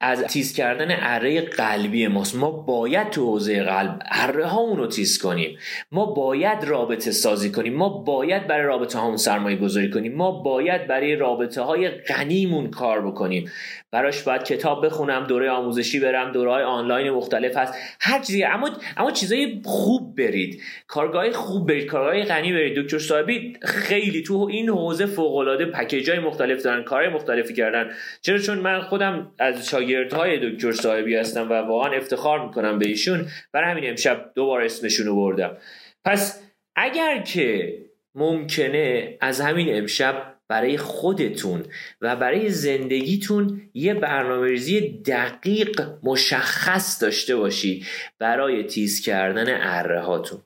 از 0.00 0.22
تیز 0.22 0.52
کردن 0.52 0.88
اره 0.90 1.40
قلبی 1.40 2.06
ماست. 2.06 2.36
ما 2.36 2.50
باید 2.50 3.10
تو 3.10 3.26
حوزه 3.26 3.62
قلب 3.62 4.02
اره 4.10 4.46
هامون 4.46 4.76
رو 4.76 4.86
تیز 4.86 5.22
کنیم. 5.22 5.58
ما 5.92 6.06
باید 6.06 6.64
رابطه 6.64 7.10
سازی 7.10 7.52
کنیم. 7.52 7.74
ما 7.74 7.88
باید 7.88 8.46
برای 8.46 8.66
رابطه 8.66 8.98
هامون 8.98 9.16
سرمایه 9.16 9.56
گذاری 9.56 9.90
کنیم. 9.90 10.14
ما 10.14 10.30
باید 10.30 10.86
برای 10.86 11.16
رابطه 11.16 11.62
های 11.62 11.88
غنیمون 11.88 12.70
کار 12.70 13.06
بکنیم. 13.06 13.50
براش 13.90 14.22
باید 14.22 14.42
کتاب 14.42 14.86
بخونم 14.86 15.24
دوره 15.24 15.50
آموزشی 15.50 16.00
برم 16.00 16.32
دوره 16.32 16.50
های 16.50 16.62
آنلاین 16.62 17.10
مختلف 17.10 17.56
هست. 17.56 17.74
هر 18.00 18.18
چیزی. 18.18 18.44
اما 18.44 18.70
اما 18.96 19.10
چیزای 19.10 19.60
خوب 19.64 20.16
برید. 20.16 20.62
کارگاه 20.86 21.30
خوب 21.30 21.68
برید. 21.68 21.86
کارگاه 21.86 22.24
غنی 22.24 22.52
برید. 22.52 22.78
دکتر 22.78 22.98
صاحبی 22.98 23.56
خیلی 23.62 24.22
تو 24.22 24.48
این 24.50 24.68
حوزه 24.68 25.06
فوق 25.06 25.36
العاده 25.36 25.66
پکیج 25.66 26.10
های 26.10 26.18
مختلف 26.18 26.62
دارن 26.62 26.82
کارهای 26.82 27.14
مختلفی 27.14 27.54
کردن. 27.54 27.90
چرا؟ 28.22 28.38
چون 28.38 28.58
من 28.58 28.80
خودم 28.80 29.32
از 29.38 29.66
شاگردهای 29.88 30.50
دکتر 30.50 30.72
صاحبی 30.72 31.16
هستم 31.16 31.50
و 31.50 31.52
واقعا 31.52 31.92
افتخار 31.92 32.46
می‌کنم 32.46 32.78
به 32.78 32.88
ایشون. 32.88 33.26
برای 33.52 33.70
همین 33.70 33.90
امشب 33.90 34.32
دوبار 34.34 34.62
اسمشون 34.62 35.06
رو 35.06 35.16
بردم. 35.16 35.56
پس 36.04 36.42
اگر 36.76 37.22
که 37.22 37.78
ممکنه 38.14 39.18
از 39.20 39.40
همین 39.40 39.78
امشب 39.78 40.34
برای 40.48 40.76
خودتون 40.76 41.62
و 42.00 42.16
برای 42.16 42.48
زندگیتون 42.48 43.62
یه 43.74 43.94
برنامه 43.94 44.80
دقیق 45.06 45.82
مشخص 46.02 47.02
داشته 47.02 47.36
باشی 47.36 47.84
برای 48.18 48.64
تیز 48.64 49.00
کردن 49.00 49.46
اره 49.60 50.00
هاتون. 50.00 50.40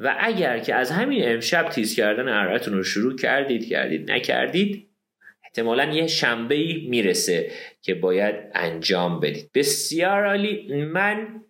و 0.00 0.16
اگر 0.18 0.58
که 0.58 0.74
از 0.74 0.90
همین 0.90 1.20
امشب 1.24 1.68
تیز 1.68 1.96
کردن 1.96 2.28
ارهتون 2.28 2.74
رو 2.74 2.82
شروع 2.82 3.16
کردید 3.16 3.68
کردید 3.68 4.10
نکردید 4.10 4.85
احتمالا 5.58 5.84
یه 5.84 6.06
شنبه 6.06 6.56
می‌رسه 6.88 7.50
که 7.82 7.94
باید 7.94 8.34
انجام 8.54 9.20
بدید. 9.20 9.50
بسیار 9.54 10.26
عالی. 10.26 10.84
من 10.84 11.42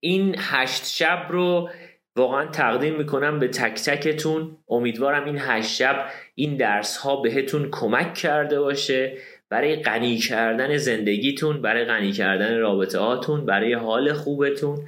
این 0.00 0.34
هشت 0.38 0.86
شب 0.86 1.26
رو 1.30 1.70
واقعا 2.16 2.46
تقدیم 2.46 2.94
می‌کنم 2.94 3.38
به 3.38 3.48
تک 3.48 3.74
تکتون. 3.74 4.56
امیدوارم 4.68 5.24
این 5.24 5.38
هشت 5.38 5.76
شب 5.76 6.06
این 6.34 6.56
درس 6.56 6.96
ها 6.96 7.16
بهتون 7.16 7.68
کمک 7.70 8.14
کرده 8.14 8.60
باشه 8.60 9.16
برای 9.48 9.76
غنی 9.76 10.18
کردن 10.18 10.76
زندگیتون 10.76 11.62
برای 11.62 11.84
غنی 11.84 12.12
کردن 12.12 12.58
رابطه 12.58 12.98
هاتون 12.98 13.46
برای 13.46 13.72
حال 13.72 14.12
خوبتون 14.12 14.78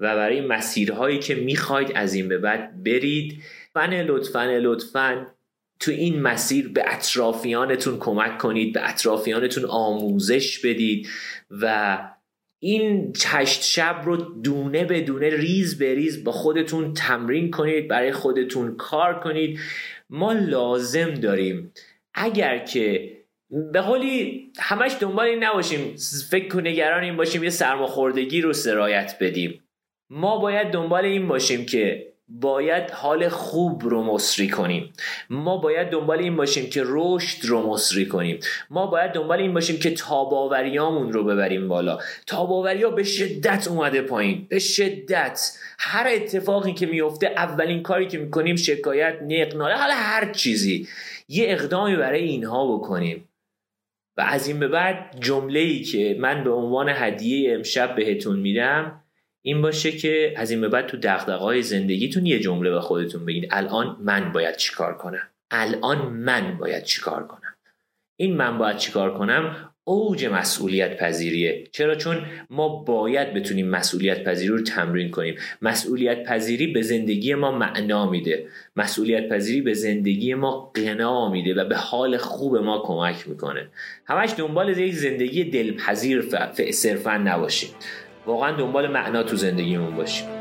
و 0.00 0.16
برای 0.16 0.40
مسیرهایی 0.40 1.18
که 1.18 1.34
می‌خواید 1.34 1.92
از 1.94 2.14
این 2.14 2.28
به 2.28 2.38
بعد 2.38 2.84
برید. 2.84 3.42
فن 3.74 4.02
لطفا 4.02 4.44
لطفا 4.44 5.26
تو 5.80 5.90
این 5.90 6.22
مسیر 6.22 6.68
به 6.68 6.84
اطرافیانتون 6.86 7.98
کمک 7.98 8.38
کنید 8.38 8.72
به 8.72 8.90
اطرافیانتون 8.90 9.64
آموزش 9.64 10.58
بدید 10.58 11.08
و 11.50 11.98
این 12.58 13.12
هشت 13.26 13.62
شب 13.62 14.02
رو 14.04 14.16
دونه 14.16 14.84
به 14.84 15.00
دونه 15.00 15.30
ریز 15.30 15.78
به 15.78 15.94
ریز 15.94 16.24
با 16.24 16.32
خودتون 16.32 16.94
تمرین 16.94 17.50
کنید 17.50 17.88
برای 17.88 18.12
خودتون 18.12 18.76
کار 18.76 19.20
کنید. 19.20 19.60
ما 20.10 20.32
لازم 20.32 21.14
داریم. 21.14 21.72
اگر 22.14 22.58
که 22.58 23.16
به 23.72 23.80
قولی 23.80 24.52
همش 24.58 24.96
دنبال 25.00 25.26
این 25.26 25.44
نباشیم 25.44 25.96
فکر 26.30 26.48
کنه 26.48 26.70
نگران 26.70 27.02
این 27.02 27.16
باشیم 27.16 27.44
یه 27.44 27.50
سرماخوردگی 27.50 28.40
رو 28.40 28.52
سرایت 28.52 29.16
بدیم. 29.20 29.62
ما 30.10 30.38
باید 30.38 30.70
دنبال 30.70 31.04
این 31.04 31.28
باشیم 31.28 31.66
که 31.66 32.12
باید 32.28 32.90
حال 32.90 33.28
خوب 33.28 33.82
رو 33.84 34.02
مصری 34.02 34.48
کنیم. 34.48 34.92
ما 35.30 35.56
باید 35.56 35.90
دنبال 35.90 36.18
این 36.18 36.36
باشیم 36.36 36.70
که 36.70 36.82
رشد 36.84 37.44
رو 37.44 37.66
مصری 37.66 38.06
کنیم. 38.06 38.38
ما 38.70 38.86
باید 38.86 39.12
دنبال 39.12 39.38
این 39.38 39.54
باشیم 39.54 39.78
که 39.78 39.90
تاباوریامون 39.90 41.12
رو 41.12 41.24
ببریم 41.24 41.68
بالا. 41.68 41.98
تاباوریا 42.26 42.90
به 42.90 43.02
شدت 43.02 43.68
اومده 43.68 44.02
پایین. 44.02 44.46
به 44.48 44.58
شدت. 44.58 45.52
هر 45.78 46.06
اتفاقی 46.14 46.72
که 46.72 46.86
میفته 46.86 47.26
اولین 47.26 47.82
کاری 47.82 48.06
که 48.06 48.18
می‌کنیم 48.18 48.56
شکایت 48.56 49.18
نقناله 49.22 49.76
حالا 49.76 49.94
هر 49.94 50.32
چیزی. 50.32 50.88
یه 51.28 51.44
اقدامی 51.48 51.96
برای 51.96 52.22
اینها 52.22 52.76
بکنیم. 52.76 53.28
و 54.16 54.20
از 54.20 54.48
این 54.48 54.58
به 54.58 54.68
بعد 54.68 55.16
جمله 55.20 55.60
ای 55.60 55.82
که 55.82 56.16
من 56.20 56.44
به 56.44 56.50
عنوان 56.50 56.88
هدیه 56.88 57.54
امشب 57.54 57.94
بهتون 57.94 58.38
میدم 58.38 59.02
این 59.46 59.62
باشه 59.62 59.92
که 59.92 60.34
از 60.36 60.50
این 60.50 60.60
به 60.60 60.68
بعد 60.68 60.86
تو 60.86 60.96
دغدغه‌های 60.96 61.62
زندگیتون 61.62 62.26
یه 62.26 62.40
جمله 62.40 62.70
به 62.70 62.80
خودتون 62.80 63.26
بگید 63.26 63.48
الان 63.50 63.96
من 64.00 64.32
باید 64.32 64.56
چیکار 64.56 64.96
کنم؟ 64.96 65.28
الان 65.50 65.98
من 65.98 66.58
باید 66.58 66.84
چیکار 66.84 67.26
کنم؟ 67.26 67.54
این 68.16 68.36
من 68.36 68.58
باید 68.58 68.76
چیکار 68.76 69.18
کنم 69.18 69.72
اوج 69.84 70.24
مسئولیت 70.24 70.96
پذیریه 70.96 71.64
چرا؟ 71.72 71.94
چون 71.94 72.26
ما 72.50 72.68
باید 72.68 73.34
بتونیم 73.34 73.68
مسئولیت 73.68 74.24
پذیری 74.24 74.48
رو 74.48 74.62
تمرین 74.62 75.10
کنیم. 75.10 75.36
مسئولیت 75.62 76.24
پذیری 76.24 76.66
به 76.66 76.82
زندگی 76.82 77.34
ما 77.34 77.52
معنا 77.52 78.10
میده. 78.10 78.46
مسئولیت 78.76 79.28
پذیری 79.28 79.60
به 79.60 79.74
زندگی 79.74 80.34
ما 80.34 80.72
قنا 80.74 81.28
میده 81.30 81.54
و 81.54 81.64
به 81.64 81.76
حال 81.76 82.16
خوب 82.16 82.56
ما 82.56 82.82
کمک 82.86 83.28
می‌کنه. 83.28 83.68
همش 84.06 84.34
دنبال 84.38 84.78
یک 84.78 84.94
زندگی 84.94 85.44
دلپذیر 85.44 86.24
صرفا 86.70 87.16
نباشیم. 87.16 87.70
واقعا 88.26 88.56
دنبال 88.56 88.86
معنا 88.92 89.22
تو 89.22 89.36
زندگیمون 89.36 89.96
باشیم. 89.96 90.35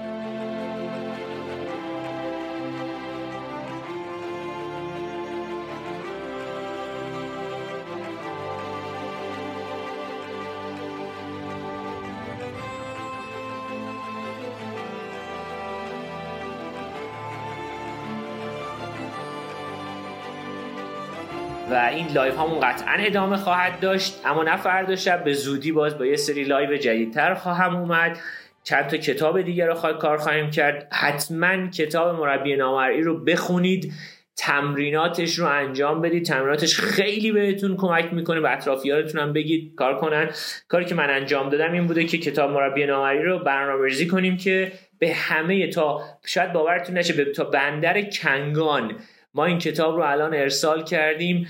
live 22.15 22.37
هامون 22.39 22.59
قطعا 22.59 22.95
ادامه 22.99 23.37
خواهد 23.37 23.79
داشت 23.79 24.21
اما 24.25 24.43
نه 24.43 24.57
فردا 24.57 24.95
شب 24.95 25.23
به 25.23 25.33
زودی 25.33 25.71
باز 25.71 25.97
با 25.97 26.05
یه 26.05 26.15
سری 26.15 26.43
live 26.43 26.77
جدیدتر 26.77 27.33
خواهم 27.33 27.75
اومد. 27.75 28.19
چند 28.63 28.87
تا 28.87 28.97
کتاب 28.97 29.41
دیگر 29.41 29.67
رو 29.67 29.73
کار 29.93 30.17
خواهیم 30.17 30.49
کرد. 30.49 30.87
حتما 30.91 31.67
کتاب 31.67 32.19
مربی 32.19 32.55
نامرئی 32.55 33.01
رو 33.01 33.23
بخونید. 33.23 33.93
تمریناتش 34.37 35.39
رو 35.39 35.45
انجام 35.45 36.01
بدید. 36.01 36.25
تمریناتش 36.25 36.79
خیلی 36.79 37.31
بهتون 37.31 37.77
کمک 37.77 38.13
می‌کنه 38.13 38.39
به 38.39 38.51
اطرافیانتون 38.51 39.21
هم 39.21 39.33
بگید 39.33 39.75
کار 39.75 39.97
کنن. 39.97 40.29
کاری 40.67 40.85
که 40.85 40.95
من 40.95 41.09
انجام 41.09 41.49
دادم 41.49 41.71
این 41.71 41.87
بوده 41.87 42.03
که 42.03 42.17
کتاب 42.17 42.51
مربی 42.51 42.85
نامرئی 42.85 43.23
رو 43.23 43.39
برنامه‌ریزی 43.39 44.07
کنیم 44.07 44.37
که 44.37 44.71
به 44.99 45.13
همه 45.13 45.67
تا 45.67 46.01
شاید 46.25 46.53
باورتون 46.53 46.97
نشه 46.97 47.13
به 47.13 47.25
تا 47.25 47.43
بندر 47.43 48.01
کنگان 48.01 48.95
ما 49.35 49.45
این 49.45 49.57
کتاب 49.57 49.95
رو 49.95 50.01
الان 50.01 50.33
ارسال 50.33 50.83
کردیم 50.83 51.47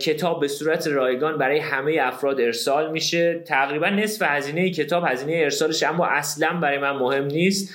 کتاب 0.00 0.40
به 0.40 0.48
صورت 0.48 0.86
رایگان 0.86 1.38
برای 1.38 1.58
همه 1.58 1.98
افراد 2.00 2.40
ارسال 2.40 2.92
میشه. 2.92 3.42
تقریبا 3.46 3.88
نصف 3.88 4.22
هزینه 4.22 4.70
کتاب 4.70 5.04
هزینه 5.06 5.32
ارسالش 5.32 5.82
اما 5.82 6.06
اصلا 6.06 6.60
برای 6.60 6.78
من 6.78 6.90
مهم 6.90 7.24
نیست. 7.24 7.74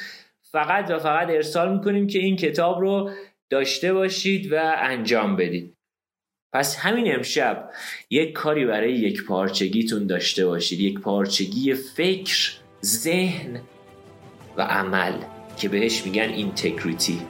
فقط 0.51 0.91
و 0.91 0.99
فقط 0.99 1.29
ارسال 1.29 1.73
می‌کنیم 1.73 2.07
که 2.07 2.19
این 2.19 2.35
کتاب 2.35 2.79
رو 2.79 3.11
داشته 3.49 3.93
باشید 3.93 4.53
و 4.53 4.73
انجام 4.77 5.35
بدید. 5.35 5.73
پس 6.53 6.77
همین 6.79 7.15
امشب 7.15 7.69
یک 8.09 8.33
کاری 8.33 8.65
برای 8.65 8.93
یک 8.93 9.25
پارچگیتون 9.25 10.07
داشته 10.07 10.45
باشید. 10.45 10.79
یک 10.79 10.99
پارچگی 10.99 11.73
فکر 11.73 12.51
ذهن 12.85 13.61
و 14.57 14.61
عمل 14.61 15.13
که 15.57 15.69
بهش 15.69 16.05
میگن 16.05 16.29
اینتگریتی. 16.29 17.21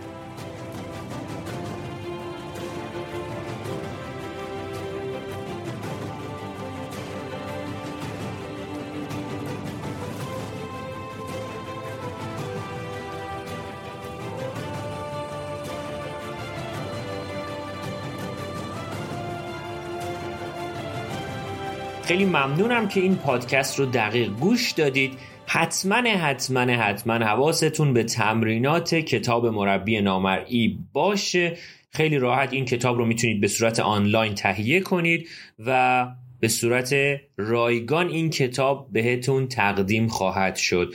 خیلی 22.12 22.26
ممنونم 22.26 22.88
که 22.88 23.02
این 23.02 23.16
پادکست 23.16 23.80
رو 23.80 23.86
دقیق 23.86 24.30
گوش 24.30 24.72
دادید. 24.72 25.14
حتما 25.48 25.96
حتما 25.96 26.60
حتما 26.60 27.14
حواستون 27.14 27.94
به 27.94 28.04
تمرینات 28.04 28.96
کتاب 28.96 29.46
مربی 29.46 30.02
نامرئی 30.02 30.80
باشه. 30.94 31.58
خیلی 31.90 32.18
راحت 32.18 32.54
این 32.54 32.66
کتاب 32.66 32.98
رو 32.98 33.06
می‌تونید 33.06 33.42
به 33.42 33.48
صورت 33.48 33.80
آنلاین 33.80 34.34
تهیه 34.34 34.80
کنید 34.80 35.28
و 35.60 36.08
به 36.40 36.48
صورت 36.48 36.96
رایگان 37.38 38.10
این 38.10 38.30
کتاب 38.30 38.88
بهتون 38.92 39.48
تقدیم 39.48 40.08
خواهد 40.08 40.56
شد. 40.56 40.94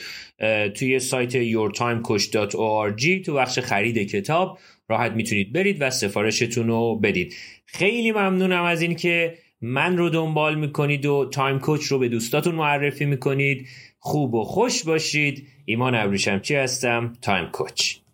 توی 0.74 0.98
سایت 0.98 1.32
yourtimecoach.org 1.32 3.24
تو 3.26 3.34
بخش 3.34 3.58
خرید 3.58 4.10
کتاب 4.10 4.58
راحت 4.88 5.12
می‌تونید 5.12 5.52
برید 5.52 5.76
و 5.80 5.90
سفارشتون 5.90 6.68
رو 6.68 6.96
بدید. 7.02 7.34
خیلی 7.66 8.12
ممنونم 8.12 8.64
از 8.64 8.82
این 8.82 8.94
که 8.94 9.34
من 9.60 9.96
رو 9.96 10.08
دنبال 10.08 10.54
می‌کنید 10.54 11.06
و 11.06 11.30
Time 11.32 11.58
Coach 11.58 11.84
رو 11.84 11.98
به 11.98 12.08
دوستاتون 12.08 12.54
معرفی 12.54 13.04
می‌کنید. 13.04 13.68
خوب 13.98 14.34
و 14.34 14.44
خوش 14.44 14.84
باشید. 14.84 15.46
ایمان 15.64 15.94
ابریشمچی 15.94 16.54
هستم؟ 16.54 17.12
Time 17.22 17.46
Coach. 17.46 18.05